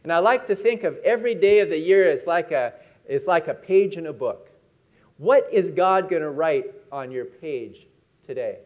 And 0.03 0.13
I 0.13 0.19
like 0.19 0.47
to 0.49 0.55
think 0.55 0.85
of 0.85 0.99
every 0.99 1.35
day 1.35 1.61
of 1.61 1.71
the 1.71 1.79
year 1.79 2.11
as 2.11 2.27
like 2.27 2.53
a, 2.53 2.75
as 3.09 3.25
like 3.27 3.49
a 3.49 3.55
page 3.55 3.97
in 3.97 4.07
a 4.07 4.13
book. 4.13 4.51
What 5.17 5.49
is 5.51 5.71
God 5.71 6.11
going 6.11 6.21
to 6.21 6.31
write 6.31 6.67
on 6.93 7.11
your 7.11 7.25
page 7.25 7.87
today? 8.27 8.59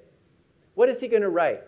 What 0.75 0.88
is 0.88 0.99
He 0.99 1.06
going 1.06 1.23
to 1.23 1.30
write? 1.30 1.62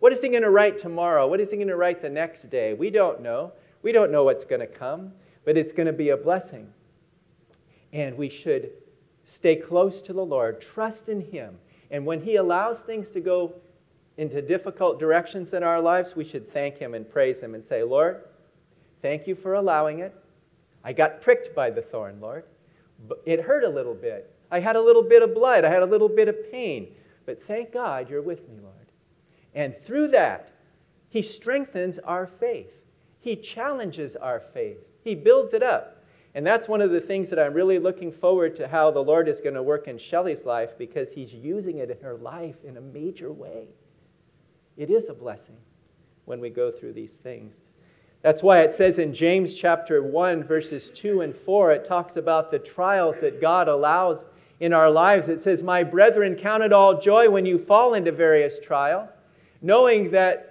What 0.00 0.12
is 0.12 0.20
He 0.20 0.28
going 0.28 0.42
to 0.42 0.50
write 0.50 0.80
tomorrow? 0.80 1.28
What 1.28 1.38
is 1.38 1.48
He 1.50 1.56
going 1.56 1.68
to 1.68 1.76
write 1.76 2.02
the 2.02 2.10
next 2.10 2.50
day? 2.50 2.74
We 2.74 2.90
don't 2.90 3.22
know. 3.22 3.52
We 3.82 3.92
don't 3.92 4.10
know 4.10 4.24
what's 4.24 4.44
going 4.44 4.60
to 4.60 4.66
come, 4.66 5.12
but 5.44 5.56
it's 5.56 5.72
going 5.72 5.86
to 5.86 5.92
be 5.92 6.10
a 6.10 6.16
blessing. 6.16 6.72
And 7.92 8.16
we 8.16 8.28
should 8.28 8.70
stay 9.24 9.56
close 9.56 10.02
to 10.02 10.12
the 10.12 10.24
Lord, 10.24 10.60
trust 10.60 11.08
in 11.08 11.20
Him. 11.20 11.56
And 11.90 12.04
when 12.04 12.22
He 12.22 12.36
allows 12.36 12.78
things 12.80 13.08
to 13.10 13.20
go 13.20 13.54
into 14.16 14.42
difficult 14.42 14.98
directions 14.98 15.52
in 15.52 15.62
our 15.62 15.80
lives, 15.80 16.16
we 16.16 16.24
should 16.24 16.52
thank 16.52 16.76
Him 16.76 16.94
and 16.94 17.08
praise 17.08 17.40
Him 17.40 17.54
and 17.54 17.64
say, 17.64 17.82
Lord, 17.82 18.24
thank 19.00 19.26
you 19.26 19.34
for 19.34 19.54
allowing 19.54 20.00
it. 20.00 20.14
I 20.84 20.92
got 20.92 21.22
pricked 21.22 21.54
by 21.54 21.70
the 21.70 21.82
thorn, 21.82 22.20
Lord. 22.20 22.44
It 23.24 23.40
hurt 23.40 23.64
a 23.64 23.68
little 23.68 23.94
bit. 23.94 24.34
I 24.50 24.60
had 24.60 24.76
a 24.76 24.80
little 24.80 25.02
bit 25.02 25.22
of 25.22 25.34
blood. 25.34 25.64
I 25.64 25.70
had 25.70 25.82
a 25.82 25.86
little 25.86 26.08
bit 26.08 26.28
of 26.28 26.50
pain. 26.50 26.88
But 27.26 27.42
thank 27.46 27.72
God 27.72 28.08
you're 28.10 28.22
with 28.22 28.48
me, 28.48 28.56
Lord. 28.62 28.74
And 29.54 29.74
through 29.86 30.08
that, 30.08 30.52
He 31.10 31.22
strengthens 31.22 31.98
our 31.98 32.26
faith. 32.26 32.72
He 33.28 33.36
challenges 33.36 34.16
our 34.16 34.40
faith, 34.40 34.78
He 35.04 35.14
builds 35.14 35.52
it 35.52 35.62
up. 35.62 36.02
And 36.34 36.46
that's 36.46 36.66
one 36.66 36.80
of 36.80 36.90
the 36.90 37.00
things 37.00 37.28
that 37.28 37.38
I'm 37.38 37.52
really 37.52 37.78
looking 37.78 38.10
forward 38.10 38.56
to 38.56 38.66
how 38.66 38.90
the 38.90 39.02
Lord 39.02 39.28
is 39.28 39.40
going 39.40 39.54
to 39.54 39.62
work 39.62 39.86
in 39.86 39.98
Shelley's 39.98 40.46
life 40.46 40.70
because 40.78 41.10
He's 41.10 41.34
using 41.34 41.76
it 41.76 41.90
in 41.90 41.98
her 42.00 42.14
life 42.14 42.56
in 42.64 42.78
a 42.78 42.80
major 42.80 43.30
way. 43.30 43.66
It 44.78 44.88
is 44.88 45.10
a 45.10 45.12
blessing 45.12 45.58
when 46.24 46.40
we 46.40 46.48
go 46.48 46.70
through 46.70 46.94
these 46.94 47.12
things. 47.12 47.52
That's 48.22 48.42
why 48.42 48.62
it 48.62 48.72
says 48.72 48.98
in 48.98 49.12
James 49.12 49.54
chapter 49.54 50.02
1, 50.02 50.44
verses 50.44 50.90
2 50.94 51.20
and 51.20 51.36
4, 51.36 51.72
it 51.72 51.86
talks 51.86 52.16
about 52.16 52.50
the 52.50 52.58
trials 52.58 53.16
that 53.20 53.42
God 53.42 53.68
allows 53.68 54.24
in 54.60 54.72
our 54.72 54.90
lives. 54.90 55.28
It 55.28 55.42
says, 55.42 55.62
My 55.62 55.82
brethren, 55.82 56.34
count 56.34 56.62
it 56.62 56.72
all 56.72 56.98
joy 56.98 57.28
when 57.28 57.44
you 57.44 57.58
fall 57.58 57.92
into 57.92 58.10
various 58.10 58.54
trials, 58.64 59.10
knowing 59.60 60.12
that 60.12 60.48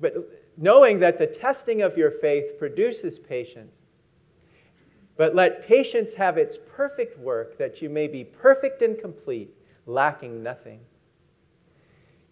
but 0.00 0.39
knowing 0.60 1.00
that 1.00 1.18
the 1.18 1.26
testing 1.26 1.80
of 1.80 1.96
your 1.96 2.10
faith 2.10 2.58
produces 2.58 3.18
patience. 3.18 3.72
But 5.16 5.34
let 5.34 5.66
patience 5.66 6.12
have 6.14 6.36
its 6.36 6.58
perfect 6.76 7.18
work, 7.18 7.58
that 7.58 7.80
you 7.82 7.88
may 7.88 8.06
be 8.06 8.24
perfect 8.24 8.82
and 8.82 8.98
complete, 8.98 9.54
lacking 9.86 10.42
nothing. 10.42 10.80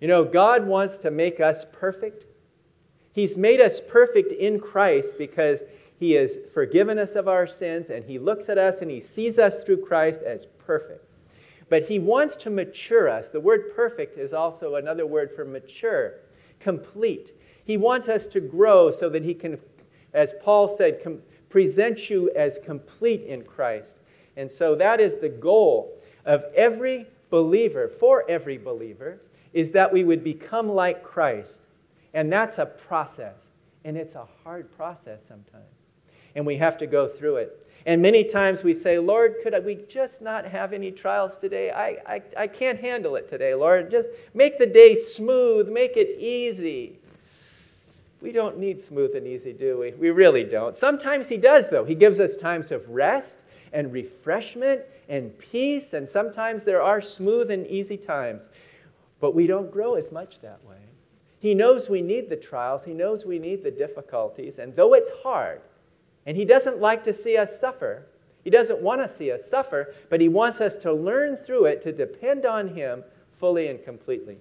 You 0.01 0.09
know, 0.09 0.25
God 0.25 0.67
wants 0.67 0.99
to 0.99 1.11
make 1.11 1.41
us 1.41 1.65
perfect. 1.73 2.27
He's 3.13 3.37
made 3.37 3.61
us 3.61 3.81
perfect 3.89 4.31
in 4.31 4.61
Christ 4.61 5.15
because 5.17 5.61
He 5.99 6.13
has 6.13 6.37
forgiven 6.53 6.99
us 6.99 7.15
of 7.15 7.29
our 7.29 7.47
sins 7.47 7.89
and 7.89 8.05
He 8.05 8.19
looks 8.19 8.49
at 8.51 8.59
us 8.59 8.77
and 8.83 8.91
He 8.91 9.01
sees 9.01 9.39
us 9.39 9.65
through 9.65 9.85
Christ 9.85 10.21
as 10.23 10.47
perfect. 10.59 11.05
But 11.71 11.89
He 11.89 11.99
wants 11.99 12.37
to 12.37 12.51
mature 12.51 13.09
us. 13.09 13.29
The 13.33 13.41
word 13.41 13.75
perfect 13.75 14.19
is 14.19 14.33
also 14.33 14.77
another 14.77 15.07
word 15.07 15.31
for 15.35 15.45
mature, 15.45 16.15
complete. 16.61 17.33
He 17.69 17.77
wants 17.77 18.09
us 18.09 18.27
to 18.29 18.41
grow 18.41 18.91
so 18.91 19.11
that 19.11 19.23
He 19.23 19.35
can, 19.35 19.59
as 20.15 20.31
Paul 20.43 20.75
said, 20.75 21.05
com- 21.05 21.21
present 21.51 22.09
you 22.09 22.31
as 22.35 22.59
complete 22.65 23.25
in 23.25 23.45
Christ. 23.45 23.99
And 24.39 24.51
so 24.51 24.75
that 24.77 25.01
is 25.01 25.19
the 25.19 25.29
goal 25.29 25.93
of 26.25 26.45
every 26.57 27.07
believer, 27.29 27.87
for 28.01 28.25
every 28.29 28.57
believer, 28.57 29.21
is 29.53 29.71
that 29.73 29.93
we 29.93 30.03
would 30.03 30.25
become 30.25 30.71
like 30.71 31.05
Christ. 31.05 31.59
And 32.15 32.33
that's 32.33 32.57
a 32.57 32.65
process. 32.65 33.37
And 33.85 33.99
it's 33.99 34.15
a 34.15 34.27
hard 34.43 34.75
process 34.75 35.21
sometimes. 35.29 35.67
And 36.37 36.47
we 36.47 36.57
have 36.57 36.79
to 36.79 36.87
go 36.87 37.07
through 37.07 37.37
it. 37.37 37.67
And 37.85 38.01
many 38.01 38.25
times 38.25 38.63
we 38.63 38.73
say, 38.73 38.99
Lord, 38.99 39.37
could 39.43 39.63
we 39.63 39.75
just 39.91 40.23
not 40.23 40.47
have 40.47 40.73
any 40.73 40.91
trials 40.91 41.33
today? 41.39 41.71
I, 41.71 41.99
I, 42.07 42.23
I 42.35 42.47
can't 42.47 42.81
handle 42.81 43.17
it 43.17 43.29
today, 43.29 43.55
Lord. 43.55 43.91
Just 43.91 44.09
make 44.33 44.59
the 44.59 44.67
day 44.67 44.95
smooth, 44.95 45.69
make 45.69 45.99
it 45.99 46.19
easy. 46.19 46.99
We 48.21 48.33
don't 48.33 48.59
need 48.59 48.85
smooth 48.85 49.15
and 49.15 49.27
easy, 49.27 49.53
do 49.53 49.79
we? 49.79 49.93
We 49.93 50.11
really 50.11 50.45
don't. 50.45 50.75
Sometimes 50.75 51.29
He 51.29 51.37
does, 51.37 51.71
though. 51.71 51.85
He 51.85 51.95
gives 51.95 52.19
us 52.19 52.37
times 52.37 52.73
of 52.73 52.89
rest 52.89 53.33
and 53.73 53.93
refreshment 53.93 54.83
and 55.09 55.37
peace, 55.39 55.93
and 55.93 56.09
sometimes 56.09 56.65
there 56.65 56.83
are 56.83 57.01
smooth 57.01 57.51
and 57.51 57.67
easy 57.67 57.97
times. 57.97 58.43
But 59.21 59.35
we 59.35 59.47
don't 59.47 59.71
grow 59.71 59.95
as 59.95 60.11
much 60.11 60.41
that 60.43 60.65
way. 60.65 60.77
He 61.41 61.55
knows 61.55 61.89
we 61.89 62.03
need 62.03 62.29
the 62.29 62.37
trials, 62.37 62.83
He 62.85 62.93
knows 62.93 63.25
we 63.25 63.39
need 63.39 63.63
the 63.63 63.71
difficulties, 63.71 64.59
and 64.59 64.75
though 64.75 64.95
it's 64.95 65.11
hard, 65.23 65.61
and 66.27 66.37
He 66.37 66.45
doesn't 66.45 66.81
like 66.81 67.05
to 67.05 67.13
see 67.13 67.37
us 67.37 67.61
suffer, 67.61 68.07
He 68.43 68.51
doesn't 68.51 68.81
want 68.81 69.01
to 69.01 69.17
see 69.17 69.31
us 69.31 69.49
suffer, 69.49 69.95
but 70.11 70.21
He 70.21 70.29
wants 70.29 70.61
us 70.61 70.77
to 70.79 70.93
learn 70.93 71.37
through 71.37 71.67
it 71.67 71.83
to 71.83 71.93
depend 71.93 72.45
on 72.45 72.69
Him 72.69 73.05
fully 73.39 73.69
and 73.69 73.83
completely. 73.85 74.39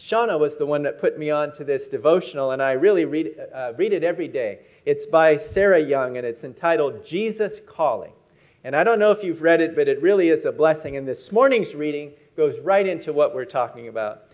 Shauna 0.00 0.38
was 0.38 0.56
the 0.56 0.64
one 0.64 0.82
that 0.84 0.98
put 0.98 1.18
me 1.18 1.28
on 1.28 1.54
to 1.56 1.64
this 1.64 1.86
devotional, 1.86 2.52
and 2.52 2.62
I 2.62 2.72
really 2.72 3.04
read, 3.04 3.34
uh, 3.54 3.74
read 3.76 3.92
it 3.92 4.02
every 4.02 4.28
day. 4.28 4.60
It's 4.86 5.04
by 5.04 5.36
Sarah 5.36 5.82
Young, 5.82 6.16
and 6.16 6.26
it's 6.26 6.42
entitled 6.42 7.04
Jesus 7.04 7.60
Calling. 7.66 8.12
And 8.64 8.74
I 8.74 8.82
don't 8.82 8.98
know 8.98 9.10
if 9.10 9.22
you've 9.22 9.42
read 9.42 9.60
it, 9.60 9.76
but 9.76 9.88
it 9.88 10.00
really 10.00 10.30
is 10.30 10.46
a 10.46 10.52
blessing. 10.52 10.96
And 10.96 11.06
this 11.06 11.30
morning's 11.30 11.74
reading 11.74 12.12
goes 12.34 12.58
right 12.60 12.86
into 12.86 13.12
what 13.12 13.34
we're 13.34 13.44
talking 13.44 13.88
about. 13.88 14.24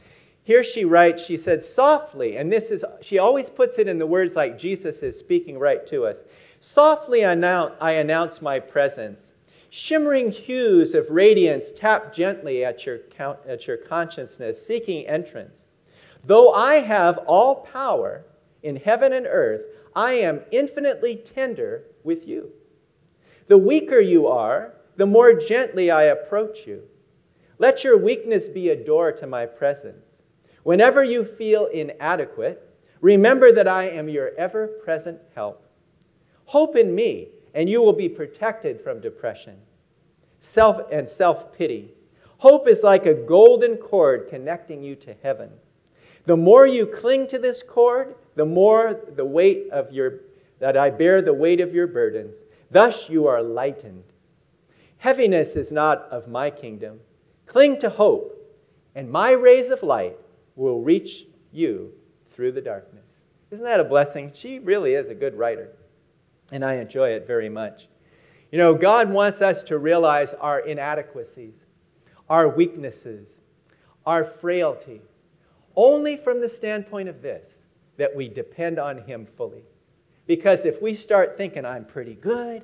Here 0.44 0.62
she 0.62 0.84
writes, 0.84 1.24
she 1.24 1.36
said, 1.36 1.64
softly, 1.64 2.36
and 2.36 2.50
this 2.50 2.66
is, 2.66 2.84
she 3.02 3.18
always 3.18 3.50
puts 3.50 3.78
it 3.78 3.88
in 3.88 3.98
the 3.98 4.06
words 4.06 4.34
like 4.34 4.56
Jesus 4.56 5.00
is 5.00 5.18
speaking 5.18 5.58
right 5.58 5.84
to 5.88 6.06
us. 6.06 6.18
Softly 6.60 7.24
I 7.24 7.32
announce 7.32 8.40
my 8.40 8.60
presence. 8.60 9.32
Shimmering 9.78 10.30
hues 10.30 10.94
of 10.94 11.10
radiance 11.10 11.70
tap 11.70 12.14
gently 12.14 12.64
at 12.64 12.86
your, 12.86 13.00
at 13.46 13.66
your 13.66 13.76
consciousness, 13.76 14.66
seeking 14.66 15.06
entrance. 15.06 15.66
Though 16.24 16.54
I 16.54 16.76
have 16.80 17.18
all 17.18 17.56
power 17.56 18.24
in 18.62 18.76
heaven 18.76 19.12
and 19.12 19.26
earth, 19.26 19.66
I 19.94 20.14
am 20.14 20.40
infinitely 20.50 21.16
tender 21.16 21.84
with 22.04 22.26
you. 22.26 22.52
The 23.48 23.58
weaker 23.58 24.00
you 24.00 24.28
are, 24.28 24.72
the 24.96 25.04
more 25.04 25.34
gently 25.34 25.90
I 25.90 26.04
approach 26.04 26.66
you. 26.66 26.84
Let 27.58 27.84
your 27.84 27.98
weakness 27.98 28.48
be 28.48 28.70
a 28.70 28.82
door 28.82 29.12
to 29.12 29.26
my 29.26 29.44
presence. 29.44 30.22
Whenever 30.62 31.04
you 31.04 31.22
feel 31.22 31.66
inadequate, 31.66 32.66
remember 33.02 33.52
that 33.52 33.68
I 33.68 33.90
am 33.90 34.08
your 34.08 34.30
ever 34.38 34.68
present 34.68 35.20
help. 35.34 35.68
Hope 36.46 36.76
in 36.76 36.94
me, 36.94 37.28
and 37.52 37.68
you 37.68 37.82
will 37.82 37.92
be 37.92 38.08
protected 38.08 38.80
from 38.80 39.00
depression 39.00 39.58
self 40.40 40.90
and 40.90 41.08
self-pity. 41.08 41.92
Hope 42.38 42.68
is 42.68 42.82
like 42.82 43.06
a 43.06 43.14
golden 43.14 43.76
cord 43.76 44.28
connecting 44.28 44.82
you 44.82 44.94
to 44.96 45.14
heaven. 45.22 45.50
The 46.26 46.36
more 46.36 46.66
you 46.66 46.86
cling 46.86 47.28
to 47.28 47.38
this 47.38 47.62
cord, 47.62 48.14
the 48.34 48.44
more 48.44 49.00
the 49.14 49.24
weight 49.24 49.70
of 49.70 49.92
your 49.92 50.20
that 50.58 50.76
I 50.76 50.90
bear 50.90 51.22
the 51.22 51.34
weight 51.34 51.60
of 51.60 51.74
your 51.74 51.86
burdens. 51.86 52.34
Thus 52.70 53.08
you 53.08 53.26
are 53.26 53.42
lightened. 53.42 54.04
Heaviness 54.98 55.50
is 55.50 55.70
not 55.70 56.08
of 56.10 56.28
my 56.28 56.50
kingdom. 56.50 57.00
Cling 57.46 57.78
to 57.80 57.90
hope, 57.90 58.32
and 58.94 59.10
my 59.10 59.30
rays 59.30 59.70
of 59.70 59.82
light 59.82 60.16
will 60.56 60.80
reach 60.80 61.26
you 61.52 61.92
through 62.32 62.52
the 62.52 62.60
darkness. 62.60 63.04
Isn't 63.50 63.64
that 63.64 63.80
a 63.80 63.84
blessing? 63.84 64.32
She 64.34 64.58
really 64.58 64.94
is 64.94 65.08
a 65.10 65.14
good 65.14 65.34
writer, 65.36 65.68
and 66.50 66.64
I 66.64 66.76
enjoy 66.76 67.10
it 67.10 67.26
very 67.26 67.48
much. 67.48 67.88
You 68.50 68.58
know, 68.58 68.74
God 68.74 69.10
wants 69.10 69.40
us 69.40 69.62
to 69.64 69.78
realize 69.78 70.32
our 70.40 70.60
inadequacies, 70.60 71.54
our 72.30 72.48
weaknesses, 72.48 73.26
our 74.04 74.24
frailty, 74.24 75.00
only 75.74 76.16
from 76.16 76.40
the 76.40 76.48
standpoint 76.48 77.08
of 77.08 77.22
this 77.22 77.48
that 77.96 78.14
we 78.14 78.28
depend 78.28 78.78
on 78.78 79.02
Him 79.02 79.26
fully. 79.36 79.62
Because 80.26 80.64
if 80.64 80.80
we 80.80 80.94
start 80.94 81.36
thinking, 81.36 81.64
I'm 81.64 81.84
pretty 81.84 82.14
good, 82.14 82.62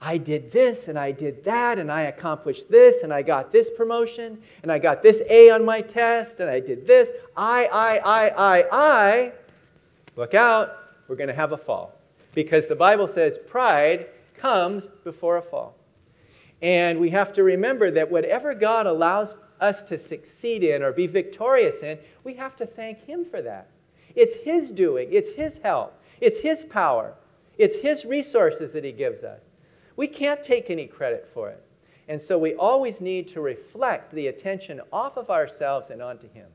I 0.00 0.18
did 0.18 0.50
this 0.50 0.88
and 0.88 0.98
I 0.98 1.12
did 1.12 1.44
that 1.44 1.78
and 1.78 1.90
I 1.90 2.02
accomplished 2.02 2.68
this 2.68 3.04
and 3.04 3.12
I 3.12 3.22
got 3.22 3.52
this 3.52 3.70
promotion 3.70 4.42
and 4.62 4.72
I 4.72 4.80
got 4.80 5.00
this 5.00 5.22
A 5.30 5.50
on 5.50 5.64
my 5.64 5.80
test 5.80 6.40
and 6.40 6.50
I 6.50 6.58
did 6.58 6.88
this, 6.88 7.08
I, 7.36 7.66
I, 7.66 7.96
I, 7.98 8.28
I, 8.28 8.64
I, 8.72 9.32
look 10.16 10.34
out, 10.34 10.76
we're 11.06 11.14
going 11.14 11.28
to 11.28 11.34
have 11.34 11.52
a 11.52 11.56
fall. 11.56 11.94
Because 12.34 12.66
the 12.66 12.74
Bible 12.74 13.06
says 13.06 13.38
pride 13.46 14.08
comes 14.42 14.88
before 15.04 15.36
a 15.36 15.42
fall. 15.42 15.76
And 16.60 16.98
we 16.98 17.10
have 17.10 17.32
to 17.34 17.44
remember 17.44 17.90
that 17.92 18.10
whatever 18.10 18.54
God 18.54 18.86
allows 18.86 19.36
us 19.60 19.82
to 19.82 19.96
succeed 19.96 20.64
in 20.64 20.82
or 20.82 20.92
be 20.92 21.06
victorious 21.06 21.80
in, 21.82 21.98
we 22.24 22.34
have 22.34 22.56
to 22.56 22.66
thank 22.66 23.04
Him 23.04 23.24
for 23.24 23.40
that. 23.40 23.68
It's 24.14 24.34
His 24.44 24.70
doing, 24.70 25.08
it's 25.12 25.30
His 25.30 25.58
help, 25.62 25.98
it's 26.20 26.40
His 26.40 26.64
power, 26.64 27.14
it's 27.56 27.76
His 27.76 28.04
resources 28.04 28.72
that 28.72 28.84
He 28.84 28.92
gives 28.92 29.22
us. 29.22 29.40
We 29.96 30.08
can't 30.08 30.42
take 30.42 30.68
any 30.68 30.86
credit 30.86 31.30
for 31.32 31.48
it. 31.48 31.64
And 32.08 32.20
so 32.20 32.36
we 32.36 32.54
always 32.54 33.00
need 33.00 33.32
to 33.32 33.40
reflect 33.40 34.12
the 34.12 34.26
attention 34.26 34.80
off 34.92 35.16
of 35.16 35.30
ourselves 35.30 35.90
and 35.90 36.02
onto 36.02 36.28
Him. 36.32 36.48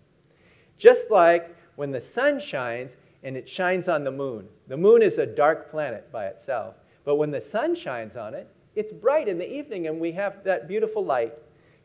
Just 0.78 1.10
like 1.10 1.56
when 1.78 1.92
the 1.92 2.02
sun 2.02 2.40
shines 2.40 2.92
and 3.24 3.38
it 3.38 3.48
shines 3.48 3.88
on 3.88 4.04
the 4.04 4.12
moon. 4.12 4.48
The 4.68 4.78
moon 4.78 5.02
is 5.02 5.18
a 5.18 5.26
dark 5.26 5.72
planet 5.72 6.12
by 6.12 6.28
itself. 6.28 6.76
But 7.08 7.16
when 7.16 7.32
the 7.32 7.40
sun 7.40 7.74
shines 7.74 8.18
on 8.18 8.34
it, 8.34 8.50
it's 8.76 8.92
bright 8.92 9.30
in 9.30 9.38
the 9.38 9.50
evening 9.50 9.88
and 9.88 9.98
we 9.98 10.12
have 10.12 10.44
that 10.44 10.68
beautiful 10.68 11.06
light. 11.06 11.34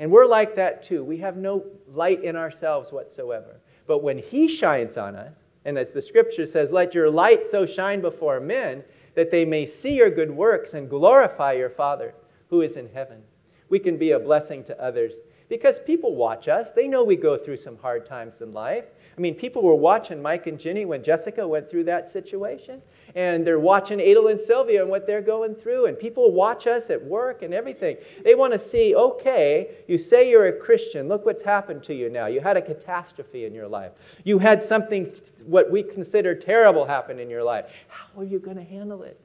And 0.00 0.10
we're 0.10 0.26
like 0.26 0.56
that 0.56 0.82
too. 0.82 1.04
We 1.04 1.16
have 1.18 1.36
no 1.36 1.64
light 1.94 2.24
in 2.24 2.34
ourselves 2.34 2.90
whatsoever. 2.90 3.60
But 3.86 4.02
when 4.02 4.18
He 4.18 4.48
shines 4.48 4.96
on 4.96 5.14
us, 5.14 5.32
and 5.64 5.78
as 5.78 5.92
the 5.92 6.02
scripture 6.02 6.44
says, 6.44 6.72
let 6.72 6.92
your 6.92 7.08
light 7.08 7.48
so 7.48 7.64
shine 7.66 8.00
before 8.00 8.40
men 8.40 8.82
that 9.14 9.30
they 9.30 9.44
may 9.44 9.64
see 9.64 9.92
your 9.92 10.10
good 10.10 10.32
works 10.32 10.74
and 10.74 10.90
glorify 10.90 11.52
your 11.52 11.70
Father 11.70 12.14
who 12.50 12.62
is 12.62 12.72
in 12.72 12.88
heaven. 12.92 13.22
We 13.68 13.78
can 13.78 13.98
be 13.98 14.10
a 14.10 14.18
blessing 14.18 14.64
to 14.64 14.82
others 14.82 15.12
because 15.52 15.78
people 15.80 16.14
watch 16.14 16.49
us. 16.49 16.68
They 16.75 16.88
know 16.88 17.04
we 17.04 17.14
go 17.14 17.37
through 17.37 17.59
some 17.59 17.76
hard 17.76 18.06
times 18.06 18.40
in 18.40 18.54
life. 18.54 18.87
I 19.18 19.21
mean, 19.21 19.35
people 19.35 19.62
were 19.62 19.75
watching 19.75 20.23
Mike 20.23 20.47
and 20.47 20.59
Ginny 20.59 20.87
when 20.87 21.04
Jessica 21.04 21.47
went 21.47 21.71
through 21.71 21.85
that 21.85 22.11
situation 22.11 22.80
and 23.14 23.47
they're 23.47 23.61
watching 23.61 24.00
Adel 24.00 24.28
and 24.28 24.40
Sylvia 24.40 24.80
and 24.80 24.88
what 24.88 25.06
they're 25.06 25.21
going 25.21 25.54
through, 25.54 25.85
and 25.85 25.99
people 25.99 26.32
watch 26.32 26.66
us 26.66 26.88
at 26.88 27.04
work 27.04 27.42
and 27.42 27.52
everything. 27.52 27.99
They 28.25 28.35
want 28.35 28.54
to 28.54 28.59
see, 28.59 28.97
okay, 28.97 29.73
you 29.88 29.99
say 29.99 30.30
you're 30.30 30.47
a 30.47 30.59
Christian. 30.59 31.06
Look 31.06 31.26
what's 31.26 31.42
happened 31.42 31.82
to 31.82 31.94
you 31.94 32.09
now. 32.09 32.28
You 32.28 32.40
had 32.40 32.56
a 32.56 32.62
catastrophe 32.62 33.44
in 33.44 33.53
your 33.53 33.68
life. 33.68 33.92
You 34.24 34.38
had 34.38 34.62
something, 34.62 35.14
what 35.44 35.70
we 35.70 35.83
consider 35.83 36.35
terrible, 36.35 36.87
happen 36.87 37.18
in 37.18 37.29
your 37.29 37.44
life. 37.44 37.66
How 37.88 38.22
are 38.22 38.24
you 38.24 38.38
going 38.38 38.57
to 38.57 38.64
handle 38.64 39.03
it? 39.03 39.20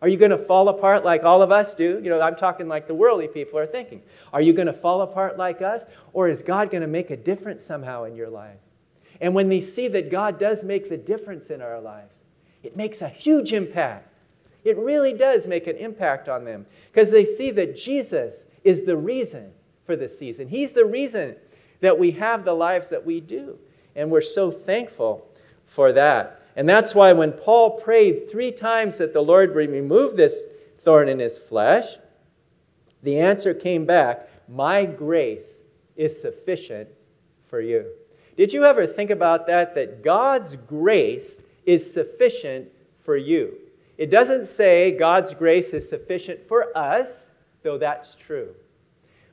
Are 0.00 0.08
you 0.08 0.16
going 0.16 0.30
to 0.30 0.38
fall 0.38 0.68
apart 0.68 1.04
like 1.04 1.24
all 1.24 1.42
of 1.42 1.50
us 1.50 1.74
do? 1.74 2.00
You 2.02 2.10
know, 2.10 2.20
I'm 2.20 2.36
talking 2.36 2.68
like 2.68 2.86
the 2.86 2.94
worldly 2.94 3.26
people 3.26 3.58
are 3.58 3.66
thinking. 3.66 4.02
Are 4.32 4.40
you 4.40 4.52
going 4.52 4.66
to 4.66 4.72
fall 4.72 5.02
apart 5.02 5.36
like 5.36 5.60
us? 5.60 5.82
Or 6.12 6.28
is 6.28 6.40
God 6.40 6.70
going 6.70 6.82
to 6.82 6.88
make 6.88 7.10
a 7.10 7.16
difference 7.16 7.64
somehow 7.64 8.04
in 8.04 8.14
your 8.14 8.28
life? 8.28 8.58
And 9.20 9.34
when 9.34 9.48
they 9.48 9.60
see 9.60 9.88
that 9.88 10.10
God 10.10 10.38
does 10.38 10.62
make 10.62 10.88
the 10.88 10.96
difference 10.96 11.46
in 11.46 11.60
our 11.60 11.80
lives, 11.80 12.14
it 12.62 12.76
makes 12.76 13.00
a 13.00 13.08
huge 13.08 13.52
impact. 13.52 14.08
It 14.64 14.76
really 14.76 15.12
does 15.12 15.46
make 15.46 15.66
an 15.66 15.76
impact 15.76 16.28
on 16.28 16.44
them 16.44 16.66
because 16.92 17.10
they 17.10 17.24
see 17.24 17.50
that 17.52 17.76
Jesus 17.76 18.34
is 18.64 18.84
the 18.84 18.96
reason 18.96 19.52
for 19.86 19.96
the 19.96 20.08
season. 20.08 20.48
He's 20.48 20.72
the 20.72 20.84
reason 20.84 21.36
that 21.80 21.98
we 21.98 22.12
have 22.12 22.44
the 22.44 22.52
lives 22.52 22.90
that 22.90 23.04
we 23.04 23.20
do. 23.20 23.58
And 23.96 24.10
we're 24.10 24.20
so 24.20 24.50
thankful 24.50 25.26
for 25.66 25.92
that. 25.92 26.37
And 26.58 26.68
that's 26.68 26.92
why 26.92 27.12
when 27.12 27.30
Paul 27.30 27.78
prayed 27.78 28.28
three 28.28 28.50
times 28.50 28.96
that 28.96 29.12
the 29.12 29.22
Lord 29.22 29.54
would 29.54 29.70
remove 29.70 30.16
this 30.16 30.42
thorn 30.80 31.08
in 31.08 31.20
his 31.20 31.38
flesh, 31.38 31.86
the 33.00 33.20
answer 33.20 33.54
came 33.54 33.86
back 33.86 34.28
My 34.48 34.84
grace 34.84 35.46
is 35.94 36.20
sufficient 36.20 36.88
for 37.48 37.60
you. 37.60 37.86
Did 38.36 38.52
you 38.52 38.64
ever 38.64 38.88
think 38.88 39.10
about 39.10 39.46
that? 39.46 39.76
That 39.76 40.02
God's 40.02 40.56
grace 40.66 41.36
is 41.64 41.92
sufficient 41.92 42.66
for 43.04 43.16
you. 43.16 43.54
It 43.96 44.10
doesn't 44.10 44.46
say 44.46 44.90
God's 44.90 45.32
grace 45.34 45.68
is 45.68 45.88
sufficient 45.88 46.48
for 46.48 46.76
us, 46.76 47.24
though 47.62 47.78
that's 47.78 48.16
true. 48.16 48.52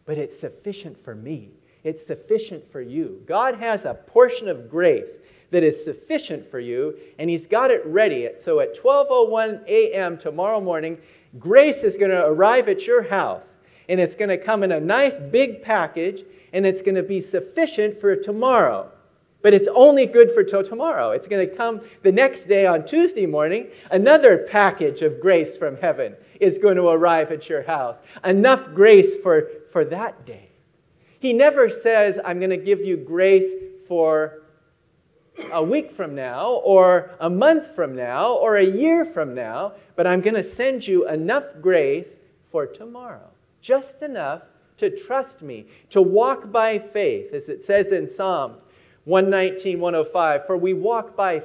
But 0.05 0.19
it's 0.19 0.39
sufficient 0.39 1.03
for 1.03 1.15
me. 1.15 1.49
It's 1.83 2.05
sufficient 2.05 2.71
for 2.71 2.81
you. 2.81 3.23
God 3.25 3.55
has 3.55 3.83
a 3.83 3.95
portion 3.95 4.47
of 4.47 4.69
grace 4.69 5.17
that 5.55 5.63
is 5.63 5.81
sufficient 5.81 6.51
for 6.51 6.59
you, 6.59 6.93
and 7.17 7.29
He's 7.29 7.47
got 7.47 7.71
it 7.71 7.81
ready. 7.85 8.27
So 8.43 8.59
at 8.59 8.77
12:01 8.77 9.65
a.m. 9.69 10.17
tomorrow 10.17 10.59
morning, 10.59 10.97
grace 11.39 11.81
is 11.81 11.95
going 11.95 12.11
to 12.11 12.25
arrive 12.25 12.67
at 12.67 12.85
your 12.85 13.03
house, 13.03 13.47
and 13.87 13.97
it's 13.97 14.15
going 14.15 14.27
to 14.27 14.37
come 14.37 14.63
in 14.63 14.73
a 14.73 14.81
nice 14.81 15.17
big 15.17 15.61
package, 15.61 16.25
and 16.51 16.65
it's 16.65 16.81
going 16.81 16.95
to 16.95 17.03
be 17.03 17.21
sufficient 17.21 18.01
for 18.01 18.17
tomorrow. 18.17 18.91
But 19.43 19.53
it's 19.53 19.69
only 19.73 20.05
good 20.05 20.33
for 20.33 20.43
till 20.43 20.61
tomorrow. 20.61 21.11
It's 21.11 21.25
going 21.25 21.49
to 21.49 21.55
come 21.55 21.79
the 22.03 22.11
next 22.11 22.49
day 22.49 22.65
on 22.65 22.85
Tuesday 22.85 23.25
morning. 23.25 23.67
Another 23.91 24.39
package 24.49 25.03
of 25.03 25.21
grace 25.21 25.55
from 25.55 25.77
heaven 25.77 26.17
is 26.41 26.57
going 26.57 26.75
to 26.75 26.89
arrive 26.89 27.31
at 27.31 27.47
your 27.47 27.63
house. 27.63 27.95
Enough 28.25 28.73
grace 28.73 29.15
for, 29.23 29.47
for 29.71 29.85
that 29.85 30.25
day. 30.25 30.49
He 31.21 31.31
never 31.31 31.69
says, 31.69 32.19
I'm 32.25 32.39
going 32.39 32.49
to 32.49 32.57
give 32.57 32.81
you 32.81 32.97
grace 32.97 33.49
for 33.87 34.41
a 35.51 35.63
week 35.63 35.91
from 35.91 36.15
now, 36.15 36.61
or 36.63 37.11
a 37.19 37.29
month 37.29 37.75
from 37.75 37.95
now, 37.95 38.33
or 38.33 38.57
a 38.57 38.65
year 38.65 39.05
from 39.05 39.33
now, 39.33 39.73
but 39.95 40.07
I'm 40.07 40.21
going 40.21 40.35
to 40.35 40.43
send 40.43 40.87
you 40.87 41.07
enough 41.07 41.45
grace 41.61 42.15
for 42.51 42.65
tomorrow. 42.65 43.29
Just 43.61 44.01
enough 44.01 44.43
to 44.77 44.89
trust 44.89 45.41
me, 45.41 45.65
to 45.89 46.01
walk 46.01 46.51
by 46.51 46.77
faith, 46.79 47.33
as 47.33 47.49
it 47.49 47.63
says 47.63 47.91
in 47.91 48.07
Psalm 48.07 48.55
119, 49.05 49.79
105. 49.79 50.45
For 50.45 50.57
we 50.57 50.73
walk 50.73 51.15
by, 51.15 51.43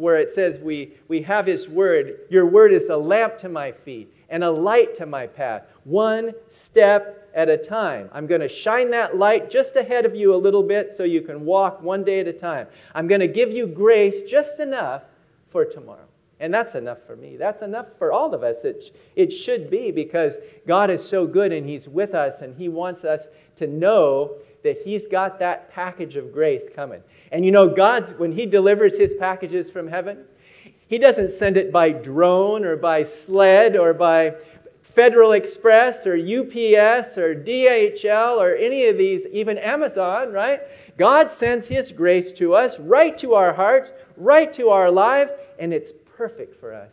where 0.00 0.16
it 0.16 0.30
says 0.30 0.58
we, 0.58 0.94
we 1.08 1.22
have 1.22 1.46
His 1.46 1.68
word. 1.68 2.20
Your 2.30 2.46
word 2.46 2.72
is 2.72 2.88
a 2.88 2.96
lamp 2.96 3.38
to 3.38 3.48
my 3.48 3.70
feet 3.70 4.12
and 4.30 4.42
a 4.42 4.50
light 4.50 4.96
to 4.96 5.06
my 5.06 5.26
path, 5.26 5.62
one 5.84 6.32
step 6.48 7.28
at 7.34 7.48
a 7.48 7.56
time. 7.56 8.08
I'm 8.12 8.26
going 8.26 8.40
to 8.40 8.48
shine 8.48 8.90
that 8.92 9.16
light 9.16 9.50
just 9.50 9.76
ahead 9.76 10.06
of 10.06 10.14
you 10.14 10.34
a 10.34 10.36
little 10.36 10.62
bit 10.62 10.92
so 10.96 11.02
you 11.02 11.20
can 11.20 11.44
walk 11.44 11.82
one 11.82 12.04
day 12.04 12.20
at 12.20 12.28
a 12.28 12.32
time. 12.32 12.66
I'm 12.94 13.06
going 13.08 13.20
to 13.20 13.28
give 13.28 13.50
you 13.50 13.66
grace 13.66 14.28
just 14.28 14.60
enough 14.60 15.02
for 15.50 15.64
tomorrow. 15.64 16.06
And 16.38 16.54
that's 16.54 16.74
enough 16.74 16.98
for 17.06 17.16
me. 17.16 17.36
That's 17.36 17.60
enough 17.60 17.98
for 17.98 18.12
all 18.12 18.32
of 18.32 18.42
us. 18.42 18.64
It, 18.64 18.96
it 19.14 19.30
should 19.30 19.68
be 19.68 19.90
because 19.90 20.34
God 20.66 20.88
is 20.90 21.06
so 21.06 21.26
good 21.26 21.52
and 21.52 21.68
He's 21.68 21.86
with 21.86 22.14
us 22.14 22.40
and 22.40 22.56
He 22.56 22.68
wants 22.68 23.04
us 23.04 23.20
to 23.58 23.66
know 23.66 24.36
that 24.64 24.80
He's 24.82 25.06
got 25.06 25.38
that 25.40 25.70
package 25.70 26.16
of 26.16 26.32
grace 26.32 26.64
coming. 26.74 27.02
And 27.32 27.44
you 27.44 27.50
know, 27.50 27.68
God's, 27.68 28.12
when 28.12 28.32
He 28.32 28.46
delivers 28.46 28.96
His 28.96 29.12
packages 29.18 29.70
from 29.70 29.88
heaven, 29.88 30.24
He 30.88 30.98
doesn't 30.98 31.30
send 31.30 31.56
it 31.56 31.72
by 31.72 31.90
drone 31.90 32.64
or 32.64 32.76
by 32.76 33.04
sled 33.04 33.76
or 33.76 33.94
by 33.94 34.34
Federal 34.82 35.32
Express 35.32 36.06
or 36.06 36.14
UPS 36.14 37.16
or 37.16 37.34
DHL 37.34 38.38
or 38.38 38.54
any 38.56 38.86
of 38.86 38.98
these, 38.98 39.24
even 39.32 39.56
Amazon, 39.58 40.32
right? 40.32 40.60
God 40.98 41.30
sends 41.30 41.68
His 41.68 41.92
grace 41.92 42.32
to 42.34 42.54
us, 42.54 42.78
right 42.78 43.16
to 43.18 43.34
our 43.34 43.52
hearts, 43.52 43.92
right 44.16 44.52
to 44.54 44.70
our 44.70 44.90
lives, 44.90 45.32
and 45.58 45.72
it's 45.72 45.92
perfect 46.16 46.58
for 46.58 46.74
us. 46.74 46.90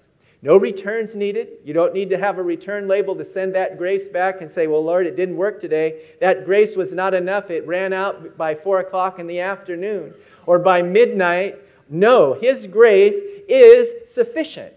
No 0.48 0.56
returns 0.56 1.14
needed. 1.14 1.58
You 1.66 1.74
don't 1.74 1.94
need 1.94 2.10
to 2.10 2.18
have 2.18 2.38
a 2.38 2.42
return 2.42 2.88
label 2.88 3.14
to 3.18 3.26
send 3.26 3.54
that 3.54 3.78
grace 3.78 4.08
back 4.08 4.40
and 4.40 4.50
say, 4.50 4.66
Well, 4.66 4.82
Lord, 4.82 5.06
it 5.06 5.18
didn't 5.18 5.36
work 5.36 5.60
today. 5.60 6.16
That 6.22 6.46
grace 6.46 6.74
was 6.74 6.94
not 6.94 7.14
enough. 7.14 7.50
It 7.50 7.68
ran 7.68 7.92
out 7.92 8.38
by 8.38 8.56
4 8.56 8.80
o'clock 8.80 9.20
in 9.20 9.28
the 9.28 9.42
afternoon 9.42 10.14
or 10.46 10.58
by 10.58 10.82
midnight. 10.82 11.60
No, 11.90 12.34
His 12.34 12.66
grace 12.66 13.22
is 13.50 14.10
sufficient. 14.10 14.72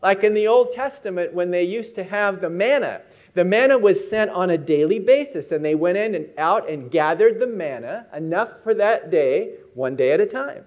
Like 0.00 0.22
in 0.22 0.32
the 0.32 0.46
Old 0.46 0.70
Testament, 0.70 1.34
when 1.34 1.50
they 1.50 1.64
used 1.64 1.96
to 1.96 2.04
have 2.04 2.40
the 2.40 2.48
manna, 2.48 3.00
the 3.34 3.44
manna 3.44 3.76
was 3.76 4.08
sent 4.08 4.30
on 4.30 4.50
a 4.50 4.58
daily 4.58 5.00
basis, 5.00 5.50
and 5.50 5.64
they 5.64 5.74
went 5.74 5.98
in 5.98 6.14
and 6.14 6.28
out 6.38 6.70
and 6.70 6.88
gathered 6.88 7.40
the 7.40 7.48
manna, 7.48 8.06
enough 8.14 8.62
for 8.62 8.74
that 8.74 9.10
day, 9.10 9.54
one 9.74 9.96
day 9.96 10.12
at 10.12 10.20
a 10.20 10.26
time. 10.26 10.64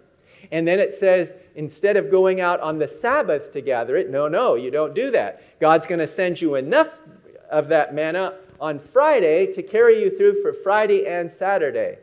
And 0.52 0.68
then 0.68 0.80
it 0.80 0.98
says, 0.98 1.32
instead 1.56 1.96
of 1.96 2.10
going 2.10 2.42
out 2.42 2.60
on 2.60 2.80
the 2.80 2.88
Sabbath 2.88 3.54
to 3.54 3.62
gather 3.62 3.98
it, 3.98 4.10
no, 4.10 4.28
no, 4.28 4.56
you 4.56 4.72
don't 4.72 4.96
do 4.96 5.12
that. 5.12 5.60
God's 5.60 5.86
going 5.86 6.00
to 6.00 6.08
send 6.08 6.42
you 6.42 6.56
enough 6.56 7.02
of 7.52 7.68
that 7.70 7.94
manna 7.94 8.36
on 8.60 8.80
Friday 8.80 9.54
to 9.54 9.64
carry 9.64 10.02
you 10.02 10.16
through 10.18 10.42
for 10.42 10.54
Friday 10.54 11.06
and 11.08 11.32
Saturday. 11.32 11.98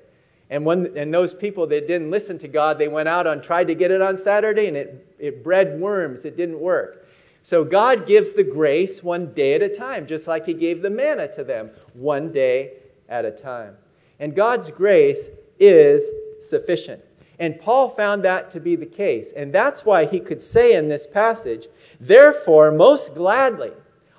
And, 0.48 0.64
when, 0.64 0.96
and 0.96 1.12
those 1.12 1.34
people 1.34 1.66
that 1.68 1.88
didn't 1.88 2.10
listen 2.10 2.38
to 2.38 2.48
God, 2.48 2.78
they 2.78 2.88
went 2.88 3.08
out 3.08 3.26
and 3.26 3.42
tried 3.42 3.66
to 3.66 3.74
get 3.74 3.90
it 3.90 4.00
on 4.00 4.16
Saturday, 4.16 4.68
and 4.68 4.76
it, 4.76 5.14
it 5.18 5.42
bred 5.42 5.80
worms. 5.80 6.24
It 6.24 6.36
didn't 6.36 6.60
work. 6.60 7.06
So 7.42 7.64
God 7.64 8.06
gives 8.06 8.32
the 8.32 8.44
grace 8.44 9.02
one 9.02 9.32
day 9.32 9.54
at 9.54 9.62
a 9.62 9.68
time, 9.68 10.06
just 10.06 10.26
like 10.26 10.46
He 10.46 10.54
gave 10.54 10.82
the 10.82 10.90
manna 10.90 11.32
to 11.34 11.44
them, 11.44 11.70
one 11.94 12.30
day 12.30 12.74
at 13.08 13.24
a 13.24 13.30
time. 13.30 13.76
And 14.18 14.34
God's 14.34 14.70
grace 14.70 15.28
is 15.58 16.04
sufficient. 16.48 17.02
And 17.38 17.60
Paul 17.60 17.90
found 17.90 18.24
that 18.24 18.50
to 18.52 18.60
be 18.60 18.76
the 18.76 18.86
case. 18.86 19.28
And 19.36 19.52
that's 19.52 19.84
why 19.84 20.06
he 20.06 20.20
could 20.20 20.42
say 20.42 20.72
in 20.74 20.88
this 20.88 21.06
passage, 21.06 21.68
Therefore, 22.00 22.70
most 22.70 23.14
gladly, 23.14 23.72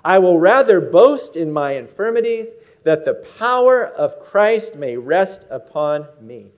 I 0.04 0.18
will 0.18 0.38
rather 0.38 0.80
boast 0.80 1.36
in 1.36 1.52
my 1.52 1.72
infirmities, 1.72 2.48
that 2.84 3.04
the 3.04 3.14
power 3.14 3.84
of 3.84 4.20
Christ 4.20 4.76
may 4.76 4.96
rest 4.96 5.44
upon 5.50 6.06
me. 6.20 6.52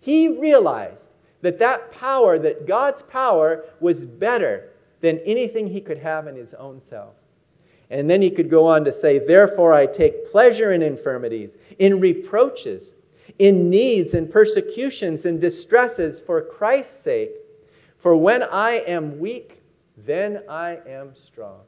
He 0.00 0.28
realized 0.28 1.06
that 1.40 1.60
that 1.60 1.92
power, 1.92 2.38
that 2.38 2.66
God's 2.66 3.02
power, 3.02 3.64
was 3.80 4.04
better 4.04 4.70
than 5.00 5.20
anything 5.20 5.68
he 5.68 5.80
could 5.80 5.98
have 5.98 6.26
in 6.26 6.36
his 6.36 6.54
own 6.54 6.80
self. 6.90 7.14
And 7.90 8.08
then 8.10 8.22
he 8.22 8.30
could 8.30 8.50
go 8.50 8.66
on 8.66 8.84
to 8.84 8.92
say, 8.92 9.18
Therefore, 9.18 9.72
I 9.72 9.86
take 9.86 10.30
pleasure 10.30 10.72
in 10.72 10.82
infirmities, 10.82 11.56
in 11.78 12.00
reproaches 12.00 12.94
in 13.42 13.68
needs 13.68 14.14
and 14.14 14.30
persecutions 14.30 15.24
and 15.24 15.40
distresses 15.40 16.20
for 16.20 16.40
Christ's 16.40 17.02
sake. 17.02 17.32
For 17.98 18.14
when 18.14 18.44
I 18.44 18.74
am 18.86 19.18
weak, 19.18 19.60
then 19.96 20.44
I 20.48 20.78
am 20.86 21.16
strong. 21.16 21.58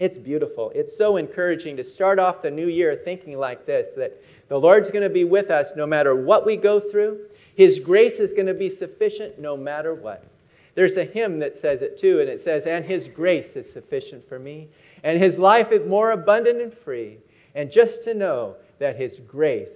It's 0.00 0.18
beautiful. 0.18 0.72
It's 0.74 0.96
so 0.96 1.16
encouraging 1.16 1.76
to 1.76 1.84
start 1.84 2.18
off 2.18 2.42
the 2.42 2.50
new 2.50 2.66
year 2.66 3.00
thinking 3.04 3.38
like 3.38 3.66
this 3.66 3.92
that 3.98 4.20
the 4.48 4.58
Lord's 4.58 4.90
going 4.90 5.04
to 5.04 5.08
be 5.08 5.22
with 5.22 5.48
us 5.48 5.68
no 5.76 5.86
matter 5.86 6.16
what 6.16 6.44
we 6.44 6.56
go 6.56 6.80
through. 6.80 7.20
His 7.54 7.78
grace 7.78 8.16
is 8.16 8.32
going 8.32 8.46
to 8.46 8.54
be 8.54 8.68
sufficient 8.68 9.38
no 9.38 9.56
matter 9.56 9.94
what. 9.94 10.26
There's 10.74 10.96
a 10.96 11.04
hymn 11.04 11.38
that 11.38 11.56
says 11.56 11.82
it 11.82 12.00
too, 12.00 12.18
and 12.18 12.28
it 12.28 12.40
says, 12.40 12.66
And 12.66 12.84
His 12.84 13.06
grace 13.06 13.54
is 13.54 13.72
sufficient 13.72 14.28
for 14.28 14.40
me, 14.40 14.66
and 15.04 15.22
His 15.22 15.38
life 15.38 15.70
is 15.70 15.86
more 15.86 16.10
abundant 16.10 16.60
and 16.60 16.74
free. 16.74 17.18
And 17.54 17.70
just 17.70 18.02
to 18.04 18.14
know 18.14 18.56
that 18.80 18.96
His 18.96 19.20
grace 19.28 19.70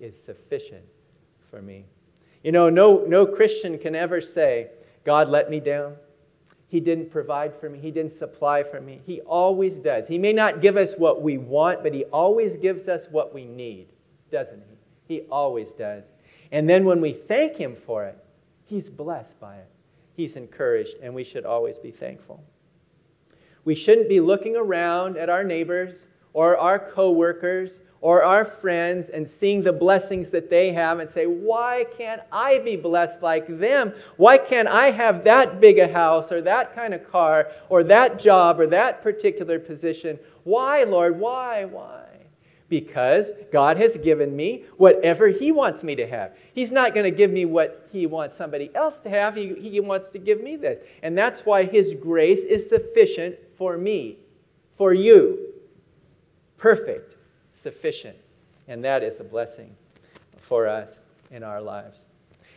is 0.00 0.20
sufficient 0.22 0.84
for 1.50 1.62
me. 1.62 1.84
You 2.42 2.52
know, 2.52 2.68
no, 2.68 3.04
no 3.06 3.26
Christian 3.26 3.78
can 3.78 3.94
ever 3.94 4.20
say, 4.20 4.68
God 5.04 5.28
let 5.28 5.50
me 5.50 5.60
down. 5.60 5.96
He 6.68 6.80
didn't 6.80 7.10
provide 7.10 7.58
for 7.58 7.70
me. 7.70 7.78
He 7.78 7.90
didn't 7.90 8.12
supply 8.12 8.62
for 8.62 8.80
me. 8.80 9.00
He 9.06 9.22
always 9.22 9.76
does. 9.76 10.06
He 10.06 10.18
may 10.18 10.32
not 10.32 10.60
give 10.60 10.76
us 10.76 10.92
what 10.98 11.22
we 11.22 11.38
want, 11.38 11.82
but 11.82 11.94
He 11.94 12.04
always 12.04 12.56
gives 12.56 12.88
us 12.88 13.06
what 13.10 13.34
we 13.34 13.46
need, 13.46 13.88
doesn't 14.30 14.62
He? 14.68 15.14
He 15.14 15.20
always 15.30 15.72
does. 15.72 16.04
And 16.52 16.68
then 16.68 16.84
when 16.84 17.00
we 17.00 17.14
thank 17.14 17.56
Him 17.56 17.74
for 17.86 18.04
it, 18.04 18.22
He's 18.66 18.90
blessed 18.90 19.40
by 19.40 19.56
it. 19.56 19.68
He's 20.14 20.36
encouraged, 20.36 20.96
and 21.02 21.14
we 21.14 21.24
should 21.24 21.46
always 21.46 21.78
be 21.78 21.90
thankful. 21.90 22.42
We 23.64 23.74
shouldn't 23.74 24.08
be 24.08 24.20
looking 24.20 24.56
around 24.56 25.16
at 25.16 25.30
our 25.30 25.44
neighbors 25.44 26.04
or 26.34 26.58
our 26.58 26.78
coworkers 26.78 27.80
or 28.00 28.22
our 28.22 28.44
friends 28.44 29.08
and 29.08 29.28
seeing 29.28 29.62
the 29.62 29.72
blessings 29.72 30.30
that 30.30 30.50
they 30.50 30.72
have 30.72 31.00
and 31.00 31.10
say, 31.10 31.26
Why 31.26 31.84
can't 31.96 32.22
I 32.30 32.58
be 32.58 32.76
blessed 32.76 33.22
like 33.22 33.46
them? 33.58 33.92
Why 34.16 34.38
can't 34.38 34.68
I 34.68 34.90
have 34.90 35.24
that 35.24 35.60
big 35.60 35.78
a 35.78 35.92
house 35.92 36.30
or 36.30 36.40
that 36.42 36.74
kind 36.74 36.94
of 36.94 37.10
car 37.10 37.48
or 37.68 37.82
that 37.84 38.18
job 38.20 38.60
or 38.60 38.66
that 38.68 39.02
particular 39.02 39.58
position? 39.58 40.18
Why, 40.44 40.84
Lord? 40.84 41.18
Why? 41.18 41.64
Why? 41.64 42.04
Because 42.68 43.32
God 43.50 43.78
has 43.78 43.96
given 43.96 44.36
me 44.36 44.64
whatever 44.76 45.28
He 45.28 45.50
wants 45.50 45.82
me 45.82 45.96
to 45.96 46.06
have. 46.06 46.36
He's 46.54 46.70
not 46.70 46.94
going 46.94 47.10
to 47.10 47.16
give 47.16 47.32
me 47.32 47.46
what 47.46 47.88
He 47.90 48.06
wants 48.06 48.36
somebody 48.36 48.70
else 48.76 49.00
to 49.00 49.10
have. 49.10 49.34
He, 49.34 49.54
he 49.54 49.80
wants 49.80 50.10
to 50.10 50.18
give 50.18 50.40
me 50.40 50.54
this. 50.54 50.78
And 51.02 51.18
that's 51.18 51.40
why 51.40 51.64
His 51.64 51.94
grace 51.94 52.40
is 52.40 52.68
sufficient 52.68 53.36
for 53.56 53.76
me, 53.76 54.18
for 54.76 54.92
you. 54.94 55.46
Perfect 56.58 57.17
sufficient. 57.58 58.16
And 58.68 58.84
that 58.84 59.02
is 59.02 59.20
a 59.20 59.24
blessing 59.24 59.74
for 60.40 60.68
us 60.68 60.98
in 61.30 61.42
our 61.42 61.60
lives. 61.60 62.00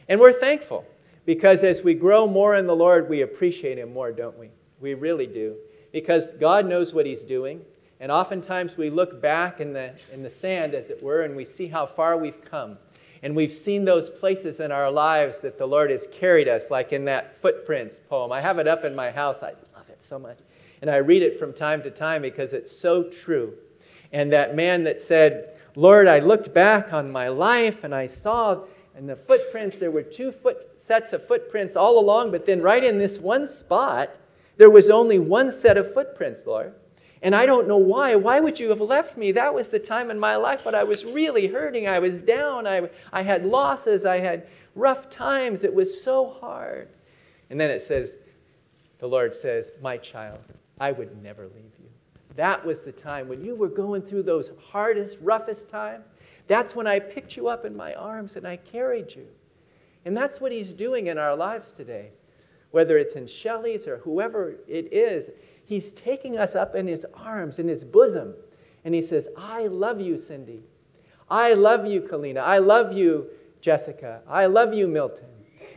And 0.08 0.20
we're 0.20 0.34
thankful 0.34 0.86
because 1.26 1.64
as 1.64 1.82
we 1.82 1.94
grow 1.94 2.28
more 2.28 2.56
in 2.56 2.68
the 2.68 2.76
Lord, 2.76 3.10
we 3.10 3.22
appreciate 3.22 3.78
Him 3.78 3.94
more, 3.94 4.12
don't 4.12 4.38
we? 4.38 4.50
We 4.80 4.94
really 4.94 5.28
do. 5.28 5.56
Because 5.92 6.32
God 6.40 6.66
knows 6.66 6.94
what 6.94 7.06
He's 7.06 7.22
doing. 7.22 7.62
And 8.00 8.12
oftentimes 8.12 8.78
we 8.78 8.90
look 8.90 9.22
back 9.22 9.60
in 9.60 9.74
the, 9.74 9.94
in 10.12 10.24
the 10.24 10.30
sand, 10.30 10.74
as 10.74 10.90
it 10.90 11.02
were, 11.04 11.22
and 11.22 11.36
we 11.36 11.46
see 11.46 11.68
how 11.68 11.86
far 11.86 12.18
we've 12.18 12.44
come. 12.44 12.78
And 13.24 13.36
we've 13.36 13.54
seen 13.54 13.86
those 13.86 14.10
places 14.10 14.60
in 14.60 14.72
our 14.72 14.90
lives 14.90 15.38
that 15.40 15.60
the 15.60 15.68
Lord 15.68 15.92
has 15.92 16.08
carried 16.12 16.48
us, 16.48 16.72
like 16.72 16.92
in 16.92 17.06
that 17.06 17.40
Footprints 17.40 18.00
poem. 18.10 18.32
I 18.32 18.42
have 18.42 18.58
it 18.58 18.68
up 18.68 18.84
in 18.84 18.96
my 18.96 19.12
house. 19.12 19.44
I 19.44 19.54
love 19.76 19.88
it 19.90 20.02
so 20.02 20.18
much. 20.18 20.40
And 20.82 20.90
I 20.90 20.96
read 20.96 21.22
it 21.22 21.38
from 21.38 21.54
time 21.54 21.84
to 21.84 21.92
time 21.92 22.24
because 22.24 22.54
it's 22.54 22.76
so 22.76 23.04
true 23.04 23.54
and 24.12 24.32
that 24.32 24.56
man 24.56 24.84
that 24.84 25.00
said, 25.00 25.58
Lord, 25.76 26.08
I 26.08 26.20
looked 26.20 26.54
back 26.54 26.94
on 26.94 27.12
my 27.12 27.30
life 27.30 27.84
and 27.84 27.96
I 27.96 28.08
saw 28.08 28.64
in 28.98 29.08
the 29.08 29.16
footprints, 29.16 29.78
there 29.78 29.92
were 29.92 30.04
two 30.04 30.32
foot, 30.32 30.82
sets 30.82 31.14
of 31.14 31.26
footprints 31.26 31.76
all 31.76 31.98
along, 31.98 32.32
but 32.32 32.46
then 32.46 32.62
right 32.62 32.84
in 32.84 32.98
this 32.98 33.18
one 33.18 33.48
spot, 33.48 34.10
there 34.58 34.70
was 34.70 34.90
only 34.90 35.18
one 35.18 35.52
set 35.52 35.78
of 35.78 35.94
footprints, 35.94 36.46
Lord. 36.46 36.74
And 37.24 37.36
I 37.36 37.46
don't 37.46 37.68
know 37.68 37.78
why. 37.78 38.16
Why 38.16 38.40
would 38.40 38.60
you 38.60 38.70
have 38.70 38.82
left 38.82 39.16
me? 39.16 39.32
That 39.32 39.54
was 39.54 39.70
the 39.70 39.80
time 39.80 40.10
in 40.10 40.20
my 40.20 40.36
life 40.36 40.66
when 40.66 40.76
I 40.76 40.84
was 40.84 41.06
really 41.06 41.48
hurting. 41.48 41.88
I 41.88 42.00
was 42.00 42.18
down. 42.18 42.68
I, 42.68 42.90
I 43.14 43.22
had 43.22 43.46
losses. 43.46 44.06
I 44.06 44.20
had 44.20 44.48
rough 44.76 45.10
times. 45.10 45.64
It 45.64 45.74
was 45.74 46.04
so 46.04 46.38
hard. 46.42 46.90
And 47.50 47.60
then 47.60 47.70
it 47.70 47.84
says, 47.84 48.12
the 49.00 49.08
Lord 49.08 49.36
says, 49.36 49.68
My 49.82 49.98
child, 49.98 50.40
I 50.80 50.92
would 50.92 51.22
never 51.22 51.44
leave 51.44 51.72
you. 51.80 51.81
That 52.36 52.66
was 52.66 52.82
the 52.82 52.92
time 52.92 53.28
when 53.28 53.44
you 53.44 53.56
were 53.56 53.68
going 53.68 54.02
through 54.02 54.24
those 54.24 54.52
hardest, 54.72 55.18
roughest 55.22 55.70
times. 55.70 56.06
That's 56.48 56.76
when 56.76 56.88
I 56.88 57.00
picked 57.00 57.36
you 57.36 57.48
up 57.48 57.66
in 57.66 57.76
my 57.76 57.94
arms 57.94 58.36
and 58.36 58.48
I 58.48 58.58
carried 58.58 59.14
you. 59.16 59.28
And 60.06 60.16
that's 60.16 60.42
what 60.42 60.52
he's 60.52 60.74
doing 60.74 61.08
in 61.08 61.18
our 61.18 61.36
lives 61.36 61.72
today. 61.72 62.12
Whether 62.72 62.98
it's 62.98 63.14
in 63.14 63.28
Shelley's 63.28 63.88
or 63.88 63.98
whoever 63.98 64.56
it 64.68 64.92
is, 64.94 65.30
he's 65.66 65.92
taking 65.92 66.38
us 66.38 66.56
up 66.56 66.76
in 66.76 66.88
his 66.88 67.06
arms, 67.14 67.60
in 67.60 67.68
his 67.68 67.84
bosom. 67.84 68.34
And 68.86 68.96
he 68.96 69.02
says, 69.02 69.28
I 69.38 69.68
love 69.68 70.00
you, 70.02 70.18
Cindy. 70.18 70.64
I 71.30 71.54
love 71.54 71.86
you, 71.86 72.02
Kalina. 72.02 72.40
I 72.40 72.58
love 72.58 72.94
you, 72.94 73.28
Jessica. 73.62 74.22
I 74.28 74.48
love 74.48 74.74
you, 74.74 74.88
Milton. 74.88 75.30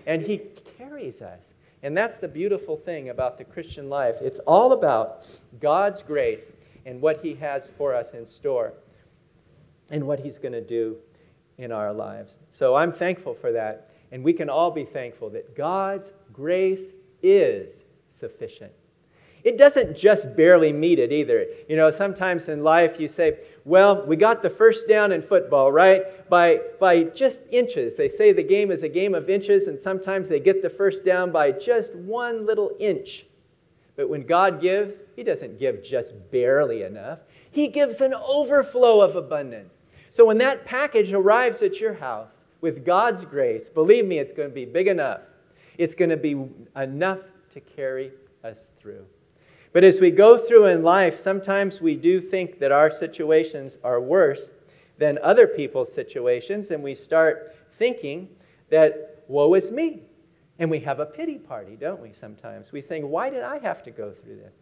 And 0.06 0.22
he 0.22 0.40
carries 0.78 1.20
us. 1.20 1.53
And 1.84 1.94
that's 1.94 2.16
the 2.16 2.26
beautiful 2.26 2.78
thing 2.78 3.10
about 3.10 3.36
the 3.36 3.44
Christian 3.44 3.90
life. 3.90 4.16
It's 4.22 4.38
all 4.46 4.72
about 4.72 5.26
God's 5.60 6.00
grace 6.00 6.48
and 6.86 6.98
what 6.98 7.22
He 7.22 7.34
has 7.34 7.68
for 7.76 7.94
us 7.94 8.14
in 8.14 8.26
store 8.26 8.72
and 9.90 10.06
what 10.06 10.18
He's 10.18 10.38
going 10.38 10.52
to 10.52 10.64
do 10.64 10.96
in 11.58 11.70
our 11.70 11.92
lives. 11.92 12.32
So 12.48 12.74
I'm 12.74 12.90
thankful 12.90 13.34
for 13.34 13.52
that. 13.52 13.90
And 14.12 14.24
we 14.24 14.32
can 14.32 14.48
all 14.48 14.70
be 14.70 14.86
thankful 14.86 15.28
that 15.30 15.54
God's 15.54 16.10
grace 16.32 16.94
is 17.22 17.70
sufficient. 18.08 18.72
It 19.44 19.58
doesn't 19.58 19.94
just 19.94 20.34
barely 20.34 20.72
meet 20.72 20.98
it 20.98 21.12
either. 21.12 21.44
You 21.68 21.76
know, 21.76 21.90
sometimes 21.90 22.48
in 22.48 22.64
life 22.64 22.98
you 22.98 23.08
say, 23.08 23.40
well, 23.66 24.04
we 24.06 24.16
got 24.16 24.42
the 24.42 24.48
first 24.48 24.88
down 24.88 25.12
in 25.12 25.20
football, 25.20 25.70
right? 25.70 26.28
By, 26.30 26.60
by 26.80 27.04
just 27.04 27.42
inches. 27.50 27.94
They 27.94 28.08
say 28.08 28.32
the 28.32 28.42
game 28.42 28.70
is 28.70 28.82
a 28.82 28.88
game 28.88 29.14
of 29.14 29.28
inches, 29.28 29.66
and 29.66 29.78
sometimes 29.78 30.30
they 30.30 30.40
get 30.40 30.62
the 30.62 30.70
first 30.70 31.04
down 31.04 31.30
by 31.30 31.52
just 31.52 31.94
one 31.94 32.46
little 32.46 32.72
inch. 32.80 33.26
But 33.96 34.08
when 34.08 34.26
God 34.26 34.62
gives, 34.62 34.94
He 35.14 35.22
doesn't 35.22 35.58
give 35.58 35.84
just 35.84 36.14
barely 36.30 36.82
enough, 36.82 37.18
He 37.50 37.68
gives 37.68 38.00
an 38.00 38.14
overflow 38.14 39.02
of 39.02 39.14
abundance. 39.14 39.74
So 40.10 40.24
when 40.24 40.38
that 40.38 40.64
package 40.64 41.12
arrives 41.12 41.60
at 41.60 41.80
your 41.80 41.94
house 41.94 42.30
with 42.62 42.84
God's 42.84 43.26
grace, 43.26 43.68
believe 43.68 44.06
me, 44.06 44.18
it's 44.18 44.32
going 44.32 44.48
to 44.48 44.54
be 44.54 44.64
big 44.64 44.88
enough. 44.88 45.20
It's 45.76 45.94
going 45.94 46.10
to 46.10 46.16
be 46.16 46.46
enough 46.76 47.18
to 47.52 47.60
carry 47.60 48.12
us 48.42 48.58
through. 48.80 49.04
But 49.74 49.82
as 49.82 50.00
we 50.00 50.12
go 50.12 50.38
through 50.38 50.66
in 50.66 50.84
life, 50.84 51.18
sometimes 51.18 51.80
we 51.80 51.96
do 51.96 52.20
think 52.20 52.60
that 52.60 52.70
our 52.70 52.92
situations 52.92 53.76
are 53.82 54.00
worse 54.00 54.50
than 54.98 55.18
other 55.20 55.48
people's 55.48 55.92
situations, 55.92 56.70
and 56.70 56.80
we 56.80 56.94
start 56.94 57.56
thinking 57.76 58.28
that, 58.70 59.24
woe 59.26 59.52
is 59.54 59.72
me. 59.72 60.02
And 60.60 60.70
we 60.70 60.78
have 60.80 61.00
a 61.00 61.06
pity 61.06 61.38
party, 61.38 61.74
don't 61.74 62.00
we, 62.00 62.12
sometimes? 62.12 62.70
We 62.70 62.82
think, 62.82 63.06
why 63.06 63.30
did 63.30 63.42
I 63.42 63.58
have 63.58 63.82
to 63.82 63.90
go 63.90 64.12
through 64.12 64.36
this? 64.36 64.54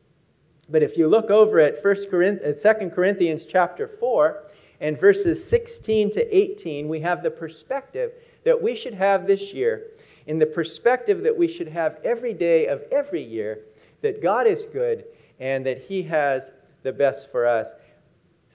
But 0.71 0.83
if 0.83 0.97
you 0.97 1.07
look 1.07 1.31
over 1.31 1.61
at 1.61 1.85
1 1.85 2.09
Corinthians, 2.09 2.63
2 2.63 2.91
Corinthians 2.95 3.45
chapter 3.45 3.87
4 3.87 4.45
and 4.81 4.99
verses 4.99 5.47
16 5.47 6.13
to 6.13 6.35
18, 6.35 6.89
we 6.89 7.01
have 7.01 7.23
the 7.23 7.31
perspective 7.31 8.13
that 8.45 8.63
we 8.63 8.75
should 8.75 8.95
have 8.95 9.27
this 9.27 9.53
year, 9.53 9.89
in 10.27 10.39
the 10.39 10.47
perspective 10.47 11.23
that 11.25 11.37
we 11.37 11.49
should 11.49 11.69
have 11.69 11.99
every 12.03 12.33
day 12.33 12.67
of 12.67 12.83
every 12.91 13.23
year, 13.23 13.59
that 14.03 14.23
God 14.23 14.47
is 14.47 14.65
good 14.73 15.05
and 15.41 15.65
that 15.67 15.83
He 15.83 16.03
has 16.05 16.51
the 16.83 16.93
best 16.93 17.31
for 17.31 17.47
us. 17.47 17.69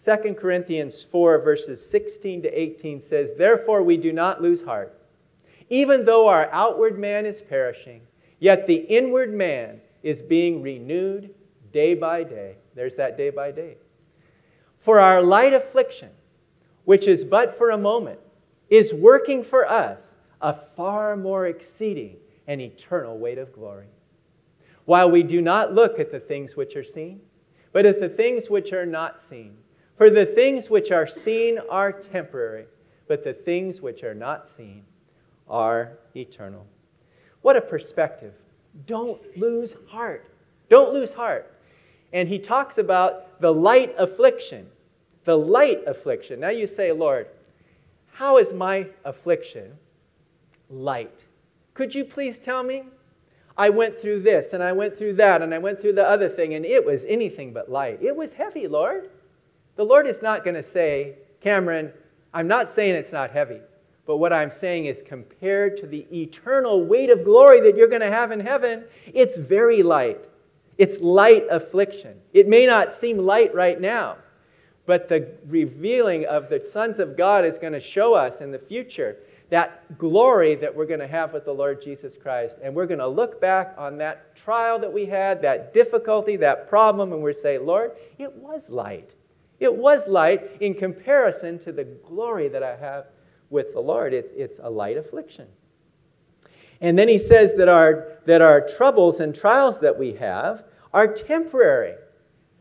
2 0.06 0.36
Corinthians 0.36 1.02
4, 1.02 1.40
verses 1.40 1.90
16 1.90 2.44
to 2.44 2.50
18 2.50 3.02
says, 3.02 3.32
Therefore 3.38 3.84
we 3.84 3.98
do 3.98 4.14
not 4.14 4.42
lose 4.42 4.62
heart. 4.62 4.94
Even 5.70 6.06
though 6.06 6.28
our 6.28 6.50
outward 6.54 6.98
man 6.98 7.26
is 7.26 7.42
perishing, 7.42 8.02
yet 8.40 8.68
the 8.68 8.76
inward 8.76 9.34
man 9.34 9.82
is 10.04 10.22
being 10.22 10.62
renewed 10.62 11.34
day 11.74 11.94
by 11.94 12.24
day. 12.24 12.56
There's 12.74 12.96
that 12.96 13.18
day 13.18 13.32
by 13.32 13.52
day. 13.52 13.78
For 14.80 15.00
our 15.00 15.22
light 15.22 15.54
affliction, 15.54 16.10
which 16.86 17.08
is 17.08 17.26
but 17.26 17.58
for 17.58 17.72
a 17.72 17.78
moment, 17.78 18.20
is 18.70 18.94
working 18.94 19.44
for 19.44 19.70
us 19.70 20.00
a 20.42 20.54
far 20.76 21.18
more 21.18 21.48
exceeding 21.48 22.16
and 22.48 22.62
eternal 22.62 23.18
weight 23.18 23.38
of 23.38 23.52
glory. 23.52 23.88
While 24.88 25.12
we 25.12 25.22
do 25.22 25.42
not 25.42 25.74
look 25.76 26.00
at 26.00 26.14
the 26.14 26.20
things 26.22 26.56
which 26.56 26.78
are 26.78 26.84
seen, 26.84 27.20
but 27.74 27.86
at 27.86 28.00
the 28.00 28.08
things 28.08 28.50
which 28.50 28.72
are 28.72 28.86
not 28.86 29.20
seen. 29.30 29.58
For 29.98 30.10
the 30.10 30.26
things 30.26 30.70
which 30.70 30.92
are 30.92 31.06
seen 31.06 31.60
are 31.70 31.92
temporary, 31.92 32.68
but 33.10 33.22
the 33.22 33.34
things 33.34 33.82
which 33.82 34.06
are 34.06 34.16
not 34.16 34.48
seen 34.56 34.86
are 35.50 35.98
eternal. 36.16 36.66
What 37.42 37.58
a 37.58 37.62
perspective. 37.62 38.34
Don't 38.86 39.22
lose 39.36 39.76
heart. 39.90 40.26
Don't 40.70 40.94
lose 40.94 41.12
heart. 41.12 41.54
And 42.14 42.30
he 42.30 42.40
talks 42.40 42.78
about 42.78 43.42
the 43.42 43.54
light 43.54 43.94
affliction. 43.98 44.68
The 45.26 45.38
light 45.38 45.84
affliction. 45.86 46.40
Now 46.40 46.52
you 46.52 46.66
say, 46.66 46.94
Lord, 46.94 47.28
how 48.14 48.38
is 48.38 48.54
my 48.54 48.88
affliction 49.04 49.74
light? 50.70 51.26
Could 51.74 51.94
you 51.94 52.06
please 52.06 52.40
tell 52.40 52.64
me? 52.64 52.86
I 53.58 53.70
went 53.70 54.00
through 54.00 54.22
this 54.22 54.54
and 54.54 54.62
I 54.62 54.72
went 54.72 54.98
through 54.98 55.14
that 55.16 55.42
and 55.42 55.54
I 55.54 55.58
went 55.58 55.82
through 55.82 55.94
the 55.94 56.08
other 56.08 56.30
thing 56.30 56.54
and 56.54 56.64
it 56.66 56.86
was 56.86 57.04
anything 57.06 57.54
but 57.54 57.72
light. 57.72 58.00
It 58.02 58.16
was 58.16 58.34
heavy, 58.34 58.68
Lord. 58.68 59.10
The 59.76 59.84
Lord 59.84 60.08
is 60.08 60.22
not 60.22 60.44
going 60.44 60.56
to 60.56 60.64
say, 60.64 61.16
Cameron, 61.42 61.92
I'm 62.34 62.48
not 62.48 62.74
saying 62.74 62.96
it's 62.96 63.12
not 63.12 63.32
heavy, 63.32 63.62
but 64.06 64.18
what 64.18 64.32
I'm 64.32 64.52
saying 64.52 64.86
is 64.86 65.02
compared 65.06 65.78
to 65.78 65.88
the 65.88 66.06
eternal 66.12 66.86
weight 66.86 67.10
of 67.10 67.24
glory 67.24 67.62
that 67.62 67.76
you're 67.76 67.88
going 67.88 68.02
to 68.02 68.12
have 68.12 68.32
in 68.32 68.40
heaven, 68.40 68.84
it's 69.12 69.38
very 69.38 69.82
light. 69.82 70.28
It's 70.78 71.00
light 71.00 71.46
affliction. 71.50 72.16
It 72.34 72.48
may 72.48 72.68
not 72.68 72.94
seem 72.94 73.18
light 73.18 73.56
right 73.56 73.82
now, 73.82 74.18
but 74.86 75.10
the 75.10 75.28
revealing 75.48 76.26
of 76.26 76.50
the 76.50 76.64
sons 76.72 77.00
of 77.00 77.18
God 77.18 77.44
is 77.44 77.58
going 77.58 77.74
to 77.74 77.80
show 77.80 78.14
us 78.14 78.38
in 78.40 78.52
the 78.52 78.60
future 78.60 79.18
that 79.50 79.98
glory 79.98 80.56
that 80.56 80.76
we're 80.76 80.86
going 80.86 81.00
to 81.00 81.08
have 81.08 81.34
with 81.34 81.46
the 81.46 81.54
Lord 81.54 81.82
Jesus 81.82 82.16
Christ. 82.22 82.56
And 82.62 82.76
we're 82.76 82.86
going 82.86 83.00
to 83.00 83.08
look 83.08 83.40
back 83.40 83.74
on 83.78 83.98
that 84.00 84.36
trial 84.36 84.80
that 84.80 84.92
we 84.92 85.06
had, 85.06 85.42
that 85.42 85.74
difficulty, 85.74 86.36
that 86.38 86.70
problem, 86.70 87.14
and 87.14 87.22
we're 87.22 87.34
say, 87.34 87.58
Lord, 87.58 87.92
it 88.18 88.34
was 88.34 88.70
light. 88.70 89.12
It 89.60 89.74
was 89.74 90.08
light 90.08 90.58
in 90.60 90.74
comparison 90.74 91.60
to 91.60 91.72
the 91.72 91.86
glory 91.86 92.50
that 92.50 92.62
I 92.62 92.76
have 92.76 93.06
with 93.50 93.74
the 93.74 93.80
Lord. 93.80 94.14
It's, 94.14 94.32
it's 94.36 94.60
a 94.62 94.70
light 94.70 94.98
affliction. 94.98 95.48
And 96.82 97.00
then 97.00 97.08
he 97.08 97.18
says 97.18 97.56
that 97.56 97.70
our, 97.70 98.20
that 98.26 98.42
our 98.42 98.62
troubles 98.62 99.20
and 99.20 99.34
trials 99.34 99.80
that 99.80 99.98
we 99.98 100.14
have 100.14 100.64
are 100.94 101.08
temporary. 101.08 101.96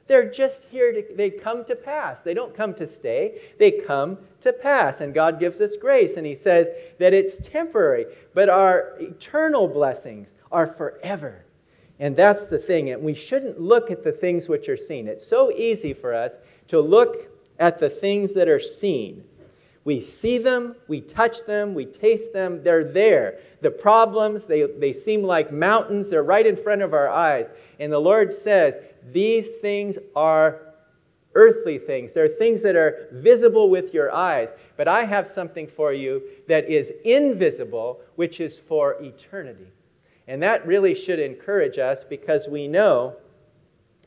They're 0.09 0.31
just 0.31 0.63
here 0.71 0.93
to, 0.93 1.05
they 1.17 1.31
come 1.31 1.65
to 1.65 1.75
pass. 1.75 2.19
They 2.25 2.35
don't 2.35 2.55
come 2.55 2.75
to 2.75 2.87
stay, 2.87 3.41
they 3.59 3.73
come 3.73 4.19
to 4.41 4.53
pass. 4.53 5.01
And 5.01 5.13
God 5.13 5.41
gives 5.41 5.61
us 5.61 5.77
grace, 5.77 6.17
and 6.17 6.27
He 6.27 6.35
says 6.35 6.69
that 6.99 7.13
it's 7.13 7.39
temporary, 7.47 8.07
but 8.35 8.49
our 8.49 8.97
eternal 9.01 9.67
blessings 9.67 10.29
are 10.53 10.67
forever. 10.67 11.45
And 11.99 12.15
that's 12.15 12.47
the 12.47 12.59
thing. 12.59 12.91
And 12.91 13.03
we 13.03 13.15
shouldn't 13.15 13.61
look 13.61 13.91
at 13.91 14.05
the 14.05 14.13
things 14.13 14.49
which 14.49 14.69
are 14.69 14.77
seen. 14.77 15.09
It's 15.09 15.27
so 15.27 15.51
easy 15.51 15.95
for 15.95 16.15
us 16.15 16.33
to 16.69 16.81
look 16.81 17.31
at 17.59 17.79
the 17.79 17.89
things 17.89 18.35
that 18.35 18.49
are 18.49 18.61
seen. 18.61 19.25
We 19.87 20.01
see 20.01 20.39
them, 20.39 20.75
we 20.89 21.01
touch 21.01 21.47
them, 21.47 21.73
we 21.73 21.87
taste 21.87 22.33
them, 22.33 22.65
they're 22.65 22.83
there. 22.83 23.39
The 23.61 23.71
problems, 23.71 24.43
they, 24.43 24.65
they 24.65 24.93
seem 24.93 25.23
like 25.23 25.53
mountains, 25.53 26.09
they're 26.09 26.25
right 26.25 26.45
in 26.45 26.57
front 26.57 26.83
of 26.83 26.93
our 26.93 27.09
eyes. 27.09 27.47
And 27.79 27.93
the 27.93 28.01
Lord 28.01 28.35
says, 28.35 28.75
these 29.13 29.47
things 29.63 29.97
are 30.17 30.61
earthly 31.37 31.79
things. 31.79 32.11
They're 32.13 32.27
things 32.27 32.63
that 32.63 32.75
are 32.75 33.07
visible 33.13 33.71
with 33.71 33.95
your 33.95 34.13
eyes. 34.13 34.49
But 34.77 34.89
I 34.89 35.05
have 35.05 35.29
something 35.29 35.69
for 35.69 35.93
you 35.93 36.21
that 36.49 36.69
is 36.69 36.91
invisible, 37.05 38.01
which 38.17 38.41
is 38.41 38.59
for 38.59 39.01
eternity. 39.01 39.69
And 40.27 40.43
that 40.43 40.67
really 40.67 40.97
should 40.97 41.21
encourage 41.21 41.79
us 41.79 42.03
because 42.03 42.49
we 42.49 42.67
know 42.67 43.15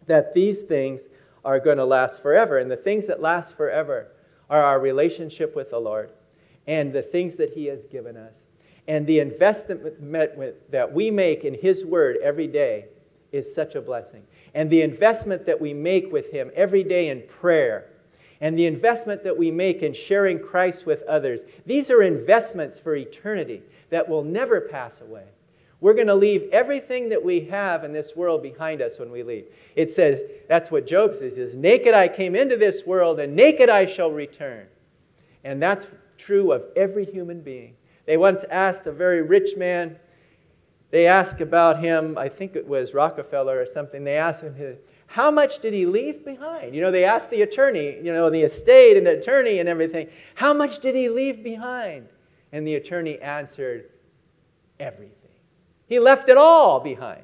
that 0.07 0.33
these 0.33 0.63
things 0.63 0.99
are 1.45 1.61
going 1.61 1.77
to 1.77 1.85
last 1.85 2.21
forever. 2.21 2.57
And 2.57 2.69
the 2.69 2.75
things 2.75 3.07
that 3.07 3.21
last 3.21 3.55
forever 3.55 4.09
are 4.49 4.63
our 4.63 4.79
relationship 4.79 5.55
with 5.55 5.69
the 5.69 5.79
Lord 5.79 6.09
and 6.67 6.93
the 6.93 7.01
things 7.01 7.35
that 7.37 7.53
He 7.53 7.65
has 7.65 7.85
given 7.91 8.17
us. 8.17 8.33
And 8.87 9.05
the 9.05 9.19
investment 9.19 9.81
that 10.71 10.93
we 10.93 11.11
make 11.11 11.43
in 11.43 11.53
His 11.53 11.85
Word 11.85 12.17
every 12.23 12.47
day 12.47 12.85
is 13.31 13.53
such 13.53 13.75
a 13.75 13.81
blessing. 13.81 14.23
And 14.53 14.69
the 14.69 14.81
investment 14.81 15.45
that 15.45 15.61
we 15.61 15.73
make 15.73 16.11
with 16.11 16.31
Him 16.31 16.51
every 16.55 16.83
day 16.83 17.09
in 17.09 17.23
prayer 17.39 17.89
and 18.41 18.57
the 18.57 18.65
investment 18.65 19.23
that 19.23 19.37
we 19.37 19.51
make 19.51 19.81
in 19.81 19.93
sharing 19.93 20.39
Christ 20.39 20.85
with 20.85 21.03
others, 21.03 21.41
these 21.65 21.89
are 21.89 22.01
investments 22.01 22.79
for 22.79 22.95
eternity 22.95 23.61
that 23.89 24.07
will 24.07 24.23
never 24.23 24.61
pass 24.61 25.01
away. 25.01 25.25
We're 25.81 25.93
going 25.93 26.07
to 26.07 26.15
leave 26.15 26.49
everything 26.51 27.09
that 27.09 27.23
we 27.23 27.41
have 27.45 27.83
in 27.83 27.93
this 27.93 28.15
world 28.15 28.43
behind 28.43 28.81
us 28.81 28.99
when 28.99 29.11
we 29.11 29.23
leave. 29.23 29.45
It 29.75 29.89
says, 29.89 30.21
that's 30.49 30.69
what 30.69 30.85
Job 30.85 31.13
says, 31.13 31.37
is 31.37 31.55
naked 31.55 31.93
I 31.93 32.09
came 32.09 32.35
into 32.35 32.57
this 32.57 32.85
world 32.85 33.19
and 33.19 33.35
naked 33.35 33.69
I 33.69 33.85
shall 33.85 34.11
return. 34.11 34.67
And 35.43 35.61
that's 35.61 35.87
true 36.17 36.51
of 36.51 36.65
every 36.75 37.05
human 37.05 37.41
being. 37.41 37.75
They 38.05 38.17
once 38.17 38.43
asked 38.51 38.87
a 38.87 38.91
very 38.91 39.21
rich 39.21 39.55
man, 39.55 39.97
they 40.91 41.07
asked 41.07 41.39
about 41.39 41.79
him, 41.79 42.17
I 42.17 42.27
think 42.27 42.55
it 42.55 42.67
was 42.67 42.93
Rockefeller 42.93 43.61
or 43.61 43.67
something, 43.73 44.03
they 44.03 44.17
asked 44.17 44.41
him, 44.41 44.77
how 45.07 45.31
much 45.31 45.59
did 45.61 45.73
he 45.73 45.85
leave 45.85 46.25
behind? 46.25 46.75
You 46.75 46.81
know, 46.81 46.91
they 46.91 47.05
asked 47.05 47.29
the 47.29 47.41
attorney, 47.43 47.97
you 48.03 48.11
know, 48.11 48.29
the 48.29 48.41
estate 48.41 48.97
and 48.97 49.07
the 49.07 49.19
attorney 49.19 49.59
and 49.59 49.69
everything, 49.69 50.09
how 50.35 50.53
much 50.53 50.79
did 50.79 50.95
he 50.95 51.07
leave 51.07 51.43
behind? 51.43 52.07
And 52.51 52.67
the 52.67 52.75
attorney 52.75 53.19
answered, 53.19 53.89
everything. 54.79 55.18
He 55.89 55.99
left 55.99 56.29
it 56.29 56.37
all 56.37 56.79
behind. 56.79 57.23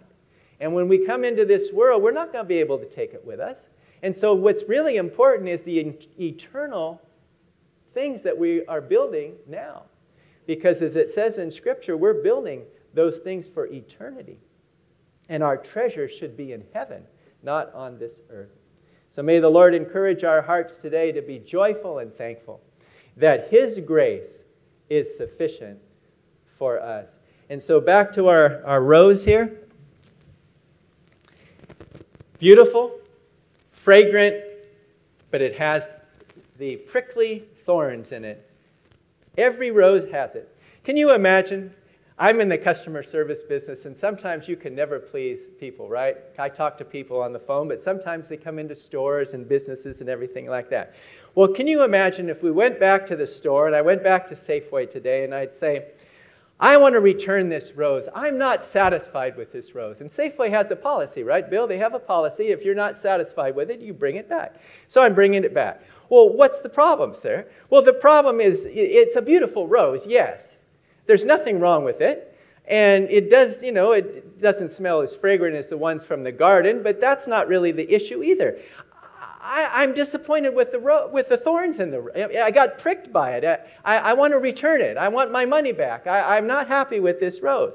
And 0.59 0.73
when 0.73 0.87
we 0.87 1.05
come 1.05 1.23
into 1.23 1.45
this 1.45 1.71
world, 1.71 2.01
we're 2.01 2.11
not 2.11 2.31
going 2.33 2.43
to 2.43 2.49
be 2.49 2.57
able 2.57 2.79
to 2.79 2.85
take 2.85 3.13
it 3.13 3.23
with 3.23 3.39
us. 3.39 3.57
And 4.01 4.15
so, 4.15 4.33
what's 4.33 4.63
really 4.67 4.97
important 4.97 5.49
is 5.49 5.61
the 5.61 5.95
eternal 6.19 7.01
things 7.93 8.23
that 8.23 8.37
we 8.37 8.65
are 8.65 8.81
building 8.81 9.35
now. 9.47 9.83
Because, 10.47 10.81
as 10.81 10.95
it 10.95 11.11
says 11.11 11.37
in 11.37 11.51
Scripture, 11.51 11.95
we're 11.95 12.21
building 12.21 12.63
those 12.93 13.17
things 13.17 13.47
for 13.47 13.67
eternity. 13.67 14.39
And 15.29 15.43
our 15.43 15.57
treasure 15.57 16.07
should 16.07 16.37
be 16.37 16.51
in 16.51 16.63
heaven, 16.73 17.03
not 17.41 17.73
on 17.73 17.97
this 17.97 18.19
earth. 18.29 18.51
So, 19.15 19.23
may 19.23 19.39
the 19.39 19.49
Lord 19.49 19.73
encourage 19.73 20.23
our 20.23 20.41
hearts 20.41 20.77
today 20.81 21.11
to 21.11 21.21
be 21.21 21.39
joyful 21.39 21.99
and 21.99 22.13
thankful 22.15 22.61
that 23.17 23.49
His 23.49 23.79
grace 23.79 24.39
is 24.89 25.15
sufficient 25.17 25.79
for 26.57 26.79
us. 26.79 27.07
And 27.49 27.61
so 27.61 27.79
back 27.79 28.11
to 28.13 28.27
our, 28.27 28.63
our 28.65 28.81
rose 28.81 29.23
here. 29.23 29.59
Beautiful, 32.39 32.99
fragrant, 33.71 34.43
but 35.31 35.41
it 35.41 35.55
has 35.57 35.87
the 36.57 36.77
prickly 36.77 37.43
thorns 37.65 38.11
in 38.11 38.25
it. 38.25 38.49
Every 39.37 39.71
rose 39.71 40.09
has 40.11 40.35
it. 40.35 40.55
Can 40.83 40.97
you 40.97 41.13
imagine? 41.13 41.73
I'm 42.17 42.39
in 42.39 42.47
the 42.47 42.57
customer 42.57 43.03
service 43.03 43.41
business, 43.41 43.83
and 43.83 43.95
sometimes 43.95 44.47
you 44.47 44.55
can 44.55 44.73
never 44.73 44.99
please 44.99 45.39
people, 45.59 45.89
right? 45.89 46.15
I 46.39 46.47
talk 46.47 46.77
to 46.77 46.85
people 46.85 47.21
on 47.21 47.33
the 47.33 47.39
phone, 47.39 47.67
but 47.67 47.81
sometimes 47.81 48.29
they 48.29 48.37
come 48.37 48.57
into 48.57 48.75
stores 48.75 49.33
and 49.33 49.47
businesses 49.47 49.99
and 49.99 50.09
everything 50.09 50.47
like 50.47 50.69
that. 50.69 50.95
Well, 51.35 51.49
can 51.49 51.67
you 51.67 51.83
imagine 51.83 52.29
if 52.29 52.41
we 52.41 52.51
went 52.51 52.79
back 52.79 53.05
to 53.07 53.17
the 53.17 53.27
store 53.27 53.67
and 53.67 53.75
I 53.75 53.81
went 53.81 54.01
back 54.01 54.25
to 54.27 54.35
Safeway 54.35 54.89
today 54.89 55.25
and 55.25 55.35
I'd 55.35 55.51
say, 55.51 55.87
I 56.59 56.77
want 56.77 56.93
to 56.93 57.01
return 57.01 57.49
this 57.49 57.73
rose. 57.73 58.07
I'm 58.15 58.37
not 58.37 58.63
satisfied 58.63 59.35
with 59.35 59.51
this 59.51 59.75
rose. 59.75 59.99
And 59.99 60.09
Safeway 60.09 60.49
has 60.51 60.71
a 60.71 60.75
policy, 60.75 61.21
right, 61.21 61.49
Bill? 61.49 61.67
They 61.67 61.77
have 61.79 61.93
a 61.93 61.99
policy. 61.99 62.45
If 62.45 62.63
you're 62.63 62.75
not 62.75 63.01
satisfied 63.01 63.55
with 63.55 63.69
it, 63.69 63.81
you 63.81 63.93
bring 63.93 64.15
it 64.15 64.29
back. 64.29 64.55
So 64.87 65.01
I'm 65.01 65.13
bringing 65.13 65.43
it 65.43 65.53
back. 65.53 65.83
Well, 66.09 66.29
what's 66.29 66.61
the 66.61 66.69
problem, 66.69 67.13
sir? 67.13 67.45
Well, 67.69 67.81
the 67.81 67.93
problem 67.93 68.39
is 68.39 68.65
it's 68.69 69.17
a 69.17 69.21
beautiful 69.21 69.67
rose, 69.67 70.05
yes. 70.05 70.41
There's 71.07 71.25
nothing 71.25 71.59
wrong 71.59 71.83
with 71.83 71.99
it. 71.99 72.31
And 72.67 73.09
it 73.11 73.29
does, 73.29 73.61
you 73.61 73.71
know, 73.71 73.91
it 73.91 74.41
doesn't 74.41 74.71
smell 74.71 75.01
as 75.01 75.15
fragrant 75.15 75.55
as 75.55 75.67
the 75.67 75.77
ones 75.77 76.03
from 76.03 76.23
the 76.23 76.31
garden, 76.31 76.81
but 76.81 76.99
that's 76.99 77.27
not 77.27 77.47
really 77.47 77.71
the 77.71 77.93
issue 77.93 78.23
either. 78.23 78.57
I, 79.45 79.83
am 79.83 79.93
disappointed 79.93 80.55
with 80.55 80.71
the, 80.71 80.79
ro- 80.79 81.07
with 81.07 81.29
the 81.29 81.37
thorns 81.37 81.79
in 81.79 81.91
the 81.91 82.41
I 82.43 82.51
got 82.51 82.79
pricked 82.79 83.13
by 83.13 83.33
it. 83.33 83.45
I, 83.45 83.59
I, 83.83 83.97
I 83.97 84.13
want 84.13 84.33
to 84.33 84.39
return 84.39 84.81
it. 84.81 84.97
I 84.97 85.07
want 85.09 85.31
my 85.31 85.45
money 85.45 85.71
back. 85.71 86.07
I, 86.07 86.37
I'm 86.37 86.47
not 86.47 86.67
happy 86.67 86.99
with 86.99 87.19
this 87.19 87.41
rose. 87.41 87.73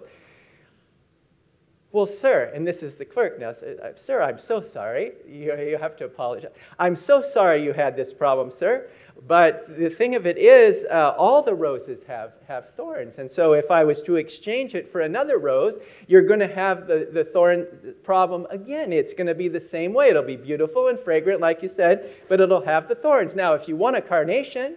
Well, 1.93 2.07
sir, 2.07 2.53
and 2.55 2.67
this 2.67 2.83
is 2.83 2.97
the 2.97 3.05
clerk 3.05 3.41
now, 3.41 3.51
uh, 3.51 3.97
sir, 3.97 4.23
I'm 4.23 4.39
so 4.39 4.61
sorry. 4.61 5.13
You, 5.29 5.57
you 5.57 5.77
have 5.77 5.97
to 5.97 6.05
apologize. 6.05 6.53
I'm 6.79 6.95
so 6.95 7.21
sorry 7.21 7.65
you 7.65 7.73
had 7.73 7.97
this 7.97 8.13
problem, 8.13 8.53
sir. 8.53 8.89
But 9.27 9.79
the 9.79 9.91
thing 9.91 10.15
of 10.15 10.27
it 10.27 10.39
is, 10.39 10.85
uh, 10.91 11.15
all 11.17 11.43
the 11.43 11.55
roses 11.55 12.03
have, 12.05 12.33
have 12.49 12.71
thorns. 12.75 13.19
And 13.19 13.31
so 13.31 13.53
if 13.53 13.71
I 13.71 13.85
was 13.85 14.03
to 14.05 14.17
exchange 14.17 14.75
it 14.75 14.91
for 14.91 15.03
another 15.03 15.39
rose, 15.39 15.75
you're 16.09 16.23
going 16.23 16.41
to 16.41 16.49
have 16.49 16.87
the, 16.87 17.09
the 17.13 17.25
thorn 17.25 17.67
problem 18.03 18.47
again. 18.51 18.93
It's 18.93 19.13
going 19.13 19.27
to 19.27 19.35
be 19.35 19.49
the 19.49 19.61
same 19.61 19.93
way. 19.93 20.09
It'll 20.09 20.23
be 20.23 20.37
beautiful 20.37 20.89
and 20.89 20.99
fragrant, 20.99 21.41
like 21.41 21.63
you 21.63 21.69
said, 21.69 22.11
but 22.29 22.41
it'll 22.41 22.65
have 22.65 22.89
the 22.89 22.95
thorns. 22.95 23.35
Now, 23.35 23.55
if 23.55 23.69
you 23.69 23.77
want 23.77 23.97
a 23.97 24.03
carnation, 24.03 24.77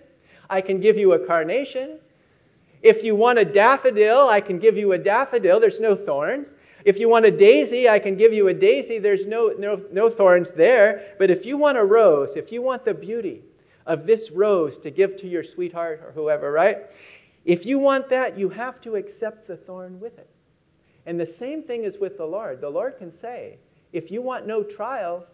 I 0.49 0.61
can 0.61 0.81
give 0.81 0.97
you 0.97 1.13
a 1.13 1.25
carnation. 1.25 1.99
If 2.81 3.01
you 3.01 3.15
want 3.15 3.39
a 3.39 3.45
daffodil, 3.45 4.27
I 4.27 4.41
can 4.41 4.59
give 4.59 4.75
you 4.75 4.91
a 4.91 4.97
daffodil. 4.97 5.61
There's 5.61 5.79
no 5.79 5.95
thorns. 5.95 6.53
If 6.83 6.99
you 6.99 7.07
want 7.07 7.25
a 7.25 7.31
daisy, 7.31 7.87
I 7.87 7.97
can 7.97 8.17
give 8.17 8.33
you 8.33 8.49
a 8.49 8.53
daisy. 8.53 8.99
There's 8.99 9.25
no, 9.25 9.53
no, 9.57 9.81
no 9.91 10.09
thorns 10.09 10.51
there. 10.51 11.15
But 11.17 11.31
if 11.31 11.45
you 11.45 11.57
want 11.57 11.77
a 11.77 11.83
rose, 11.83 12.31
if 12.35 12.51
you 12.51 12.61
want 12.61 12.83
the 12.83 12.93
beauty 12.93 13.41
of 13.85 14.05
this 14.05 14.31
rose 14.31 14.77
to 14.79 14.91
give 14.91 15.17
to 15.17 15.27
your 15.27 15.43
sweetheart 15.43 16.01
or 16.03 16.11
whoever, 16.11 16.51
right? 16.51 16.83
If 17.45 17.65
you 17.65 17.79
want 17.79 18.09
that, 18.09 18.37
you 18.37 18.49
have 18.49 18.79
to 18.81 18.95
accept 18.95 19.47
the 19.47 19.57
thorn 19.57 19.99
with 19.99 20.17
it. 20.17 20.29
And 21.05 21.19
the 21.19 21.25
same 21.25 21.63
thing 21.63 21.83
is 21.83 21.97
with 21.97 22.17
the 22.17 22.25
Lord. 22.25 22.61
The 22.61 22.69
Lord 22.69 22.97
can 22.97 23.11
say, 23.19 23.57
if 23.91 24.09
you 24.09 24.21
want 24.21 24.47
no 24.47 24.63
trials 24.63 25.25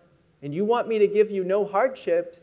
and 0.41 0.53
you 0.53 0.65
want 0.65 0.87
me 0.87 0.97
to 0.99 1.07
give 1.07 1.29
you 1.29 1.43
no 1.43 1.65
hardships, 1.65 2.37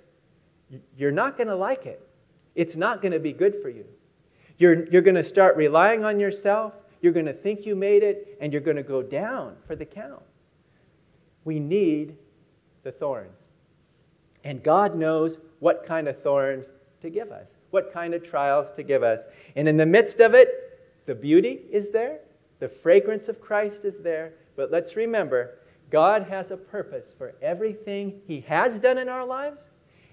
you're 0.97 1.11
not 1.11 1.37
going 1.37 1.49
to 1.49 1.57
like 1.57 1.87
it. 1.87 2.07
It's 2.55 2.77
not 2.77 3.03
going 3.03 3.13
to 3.13 3.19
be 3.19 3.33
good 3.33 3.61
for 3.61 3.69
you. 3.69 3.85
You're, 4.59 4.89
you're 4.89 5.03
going 5.03 5.17
to 5.17 5.25
start 5.25 5.57
relying 5.57 6.05
on 6.05 6.19
yourself. 6.21 6.73
You're 7.03 7.13
going 7.13 7.27
to 7.27 7.35
think 7.35 7.67
you 7.67 7.77
made 7.77 8.03
it, 8.03 8.39
and 8.41 8.53
you're 8.53 8.63
going 8.63 8.79
to 8.79 8.83
go 8.83 9.03
down 9.03 9.57
for 9.67 9.77
the 9.77 9.85
count. 9.85 10.23
We 11.45 11.61
need 11.61 12.17
the 12.83 12.93
thorns. 12.93 13.37
And 14.45 14.63
God 14.63 14.97
knows 14.97 15.39
what 15.61 15.87
kind 15.87 16.09
of 16.09 16.23
thorns 16.23 16.67
to 17.03 17.11
give 17.11 17.31
us, 17.31 17.47
what 17.71 17.93
kind 17.93 18.15
of 18.15 18.23
trials 18.23 18.73
to 18.73 18.83
give 18.83 19.03
us. 19.03 19.21
And 19.55 19.69
in 19.69 19.77
the 19.77 19.87
midst 19.87 20.21
of 20.21 20.35
it, 20.35 20.81
the 21.07 21.15
beauty 21.15 21.61
is 21.71 21.91
there, 21.91 22.21
the 22.59 22.69
fragrance 22.69 23.29
of 23.29 23.41
Christ 23.41 23.85
is 23.85 24.03
there. 24.03 24.33
But 24.57 24.71
let's 24.71 24.97
remember, 24.97 25.59
God 25.91 26.25
has 26.25 26.51
a 26.51 26.57
purpose 26.57 27.07
for 27.17 27.35
everything 27.43 28.21
He 28.27 28.41
has 28.43 28.79
done 28.79 28.99
in 28.99 29.09
our 29.09 29.25
lives, 29.25 29.63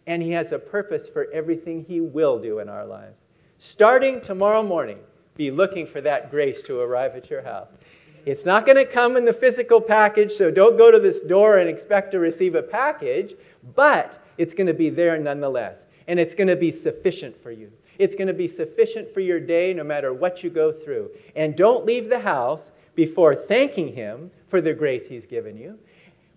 and 0.06 0.22
He 0.22 0.32
has 0.32 0.52
a 0.52 0.60
purpose 0.60 1.08
for 1.08 1.32
everything 1.32 1.86
He 1.88 2.02
will 2.02 2.40
do 2.40 2.60
in 2.60 2.70
our 2.70 2.86
lives. 2.86 3.18
Starting 3.58 4.22
tomorrow 4.22 4.62
morning, 4.62 5.00
be 5.36 5.50
looking 5.50 5.88
for 5.88 6.02
that 6.02 6.30
grace 6.30 6.62
to 6.64 6.80
arrive 6.80 7.16
at 7.16 7.30
your 7.30 7.44
house. 7.44 7.70
It's 8.26 8.46
not 8.46 8.66
going 8.66 8.78
to 8.78 8.86
come 8.86 9.18
in 9.18 9.26
the 9.26 9.34
physical 9.34 9.82
package, 9.82 10.34
so 10.34 10.52
don't 10.52 10.78
go 10.78 10.92
to 10.92 11.00
this 11.00 11.22
door 11.22 11.58
and 11.58 11.70
expect 11.70 12.12
to 12.12 12.20
receive 12.20 12.56
a 12.56 12.62
package, 12.62 13.36
but 13.76 14.23
it's 14.38 14.54
going 14.54 14.68
to 14.68 14.74
be 14.74 14.90
there 14.90 15.18
nonetheless. 15.18 15.78
And 16.08 16.20
it's 16.20 16.36
going 16.36 16.48
to 16.48 16.56
be 16.56 16.72
sufficient 16.72 17.42
for 17.42 17.52
you. 17.52 17.72
It's 17.98 18.16
going 18.16 18.28
to 18.28 18.34
be 18.34 18.48
sufficient 18.48 19.14
for 19.14 19.20
your 19.20 19.40
day 19.40 19.74
no 19.74 19.84
matter 19.84 20.14
what 20.14 20.44
you 20.44 20.50
go 20.50 20.72
through. 20.72 21.12
And 21.36 21.56
don't 21.56 21.86
leave 21.86 22.10
the 22.10 22.20
house 22.20 22.72
before 22.96 23.36
thanking 23.36 23.94
Him 23.94 24.32
for 24.50 24.62
the 24.62 24.74
grace 24.74 25.04
He's 25.08 25.26
given 25.26 25.58
you, 25.58 25.80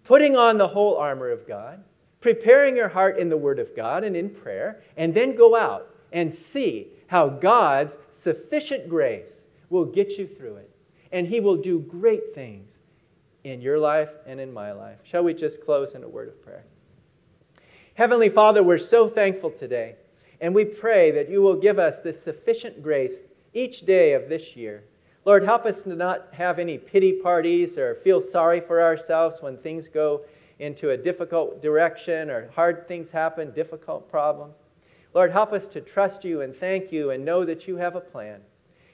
putting 0.05 0.37
on 0.37 0.59
the 0.59 0.69
whole 0.69 0.97
armor 0.97 1.31
of 1.31 1.47
God, 1.49 1.83
preparing 2.21 2.77
your 2.77 2.89
heart 2.89 3.19
in 3.19 3.29
the 3.29 3.37
Word 3.37 3.59
of 3.59 3.75
God 3.75 4.05
and 4.05 4.17
in 4.17 4.31
prayer, 4.31 4.83
and 4.97 5.15
then 5.15 5.37
go 5.37 5.57
out 5.57 5.95
and 6.13 6.33
see 6.33 6.89
how 7.09 7.29
God's 7.29 7.97
sufficient 8.13 8.89
grace 8.89 9.41
will 9.71 9.85
get 9.85 10.13
you 10.13 10.27
through 10.27 10.57
it. 10.57 10.71
And 11.13 11.27
He 11.27 11.41
will 11.41 11.57
do 11.57 11.81
great 11.81 12.35
things 12.35 12.71
in 13.45 13.61
your 13.61 13.79
life 13.79 14.11
and 14.27 14.41
in 14.41 14.53
my 14.53 14.73
life. 14.73 14.99
Shall 15.05 15.23
we 15.23 15.35
just 15.35 15.65
close 15.65 15.95
in 15.95 16.03
a 16.03 16.09
word 16.09 16.29
of 16.29 16.43
prayer? 16.43 16.65
Heavenly 17.97 18.29
Father, 18.29 18.63
we're 18.63 18.77
so 18.77 19.09
thankful 19.09 19.51
today, 19.51 19.95
and 20.43 20.55
we 20.55 20.67
pray 20.67 21.11
that 21.13 21.31
you 21.31 21.41
will 21.41 21.57
give 21.57 21.79
us 21.79 22.01
this 22.01 22.23
sufficient 22.23 22.83
grace 22.83 23.15
each 23.55 23.87
day 23.87 24.13
of 24.13 24.29
this 24.29 24.55
year. 24.55 24.85
Lord, 25.25 25.43
help 25.43 25.65
us 25.65 25.83
to 25.85 25.97
not 25.97 26.29
have 26.33 26.59
any 26.59 26.77
pity 26.77 27.13
parties 27.13 27.79
or 27.79 27.95
feel 28.05 28.21
sorry 28.21 28.61
for 28.61 28.83
ourselves 28.83 29.39
when 29.41 29.57
things 29.57 29.89
go 29.89 30.21
into 30.59 30.91
a 30.91 30.97
difficult 30.99 31.63
direction 31.63 32.29
or 32.29 32.51
hard 32.51 32.87
things 32.87 33.11
happen, 33.11 33.51
difficult 33.53 34.11
problems. 34.11 34.57
Lord, 35.15 35.33
help 35.33 35.55
us 35.55 35.67
to 35.69 35.81
trust 35.81 36.23
you 36.23 36.43
and 36.43 36.55
thank 36.55 36.93
you 36.93 37.13
and 37.13 37.25
know 37.25 37.47
that 37.47 37.67
you 37.67 37.79
have 37.79 37.97
a 37.97 38.01
plan. 38.01 38.43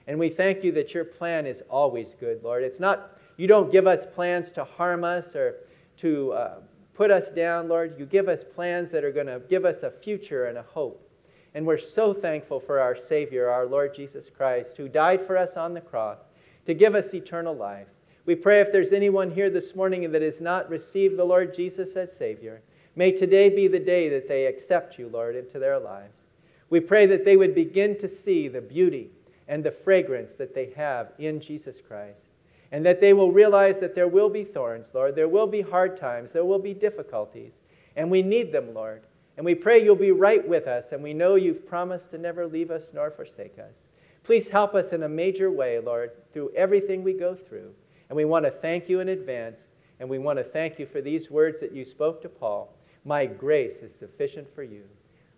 And 0.07 0.17
we 0.17 0.31
thank 0.31 0.62
you 0.62 0.71
that 0.73 0.95
your 0.95 1.05
plan 1.05 1.45
is 1.45 1.61
always 1.69 2.15
good, 2.21 2.45
Lord. 2.45 2.62
It's 2.62 2.79
not, 2.79 3.19
you 3.37 3.49
don't 3.49 3.73
give 3.73 3.88
us 3.88 4.07
plans 4.15 4.53
to 4.53 4.62
harm 4.62 5.03
us 5.03 5.35
or 5.35 5.57
to 5.99 6.33
uh, 6.35 6.55
put 6.94 7.11
us 7.11 7.31
down, 7.31 7.68
Lord. 7.68 7.98
You 7.98 8.07
give 8.07 8.28
us 8.28 8.44
plans 8.55 8.90
that 8.90 9.05
are 9.05 9.12
going 9.12 9.26
to 9.26 9.40
give 9.48 9.64
us 9.64 9.83
a 9.83 9.90
future 9.90 10.46
and 10.46 10.59
a 10.59 10.62
hope. 10.62 11.09
And 11.55 11.66
we're 11.66 11.78
so 11.78 12.14
thankful 12.14 12.61
for 12.61 12.81
our 12.81 12.96
Savior, 12.96 13.48
our 13.48 13.66
Lord 13.66 13.94
Jesus 13.94 14.26
Christ, 14.35 14.76
who 14.76 14.88
died 14.88 15.26
for 15.26 15.37
us 15.37 15.57
on 15.57 15.74
the 15.74 15.81
cross 15.81 16.18
to 16.66 16.74
give 16.74 16.94
us 16.94 17.14
eternal 17.14 17.55
life. 17.55 17.88
We 18.24 18.35
pray 18.35 18.61
if 18.61 18.72
there's 18.72 18.92
anyone 18.92 19.31
here 19.31 19.50
this 19.50 19.74
morning 19.74 20.11
that 20.12 20.22
has 20.22 20.40
not 20.40 20.70
received 20.70 21.16
the 21.16 21.24
Lord 21.24 21.55
Jesus 21.55 21.96
as 21.96 22.16
Savior, 22.16 22.62
May 22.94 23.12
today 23.12 23.48
be 23.48 23.68
the 23.68 23.78
day 23.78 24.11
that 24.11 24.28
they 24.28 24.46
accept 24.46 24.98
you, 24.98 25.09
Lord, 25.09 25.35
into 25.35 25.59
their 25.59 25.78
lives. 25.78 26.14
We 26.68 26.81
pray 26.81 27.07
that 27.07 27.24
they 27.24 27.37
would 27.37 27.55
begin 27.55 27.98
to 27.98 28.09
see 28.09 28.48
the 28.48 28.61
beauty 28.61 29.11
and 29.48 29.64
the 29.64 29.70
fragrance 29.70 30.35
that 30.35 30.55
they 30.55 30.72
have 30.76 31.12
in 31.18 31.40
Jesus 31.40 31.76
Christ. 31.87 32.32
And 32.72 32.85
that 32.87 33.00
they 33.00 33.12
will 33.12 33.30
realize 33.30 33.78
that 33.80 33.94
there 33.94 34.08
will 34.08 34.30
be 34.30 34.44
thorns, 34.44 34.87
Lord. 34.94 35.14
There 35.14 35.28
will 35.28 35.46
be 35.46 35.61
hard 35.61 36.00
times. 36.00 36.30
There 36.32 36.44
will 36.44 36.58
be 36.58 36.72
difficulties. 36.72 37.52
And 37.96 38.11
we 38.11 38.22
need 38.22 38.50
them, 38.50 38.72
Lord. 38.72 39.02
And 39.37 39.44
we 39.44 39.54
pray 39.54 39.85
you'll 39.85 39.94
be 39.94 40.11
right 40.11 40.46
with 40.46 40.66
us. 40.66 40.87
And 40.90 41.02
we 41.02 41.12
know 41.12 41.35
you've 41.35 41.68
promised 41.68 42.11
to 42.11 42.18
never 42.18 42.46
leave 42.46 42.70
us 42.70 42.85
nor 42.94 43.11
forsake 43.11 43.58
us. 43.58 43.74
Please 44.24 44.48
help 44.48 44.74
us 44.74 44.92
in 44.92 45.02
a 45.02 45.08
major 45.08 45.50
way, 45.50 45.78
Lord, 45.80 46.12
through 46.32 46.52
everything 46.56 47.02
we 47.02 47.12
go 47.12 47.35
through. 47.35 47.72
And 48.08 48.16
we 48.16 48.24
want 48.24 48.46
to 48.46 48.50
thank 48.50 48.88
you 48.88 49.00
in 49.00 49.11
advance. 49.11 49.61
And 50.00 50.08
we 50.08 50.18
want 50.18 50.38
to 50.38 50.44
thank 50.44 50.78
you 50.78 50.87
for 50.87 51.00
these 51.00 51.30
words 51.30 51.61
that 51.61 51.74
you 51.74 51.85
spoke 51.85 52.22
to 52.22 52.28
Paul. 52.28 52.74
My 53.04 53.26
grace 53.26 53.76
is 53.82 53.92
sufficient 53.98 54.52
for 54.54 54.62
you. 54.62 54.85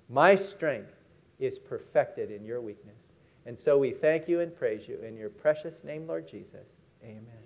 My 0.09 0.37
strength 0.37 0.93
is 1.41 1.59
perfected 1.59 2.31
in 2.31 2.45
your 2.45 2.61
weakness. 2.61 2.95
And 3.47 3.59
so 3.59 3.77
we 3.79 3.91
thank 3.91 4.29
you 4.29 4.41
and 4.41 4.57
praise 4.57 4.87
you 4.87 5.01
in 5.01 5.17
your 5.17 5.31
precious 5.31 5.83
name, 5.83 6.07
Lord 6.07 6.29
Jesus. 6.29 6.67
Amen. 7.05 7.44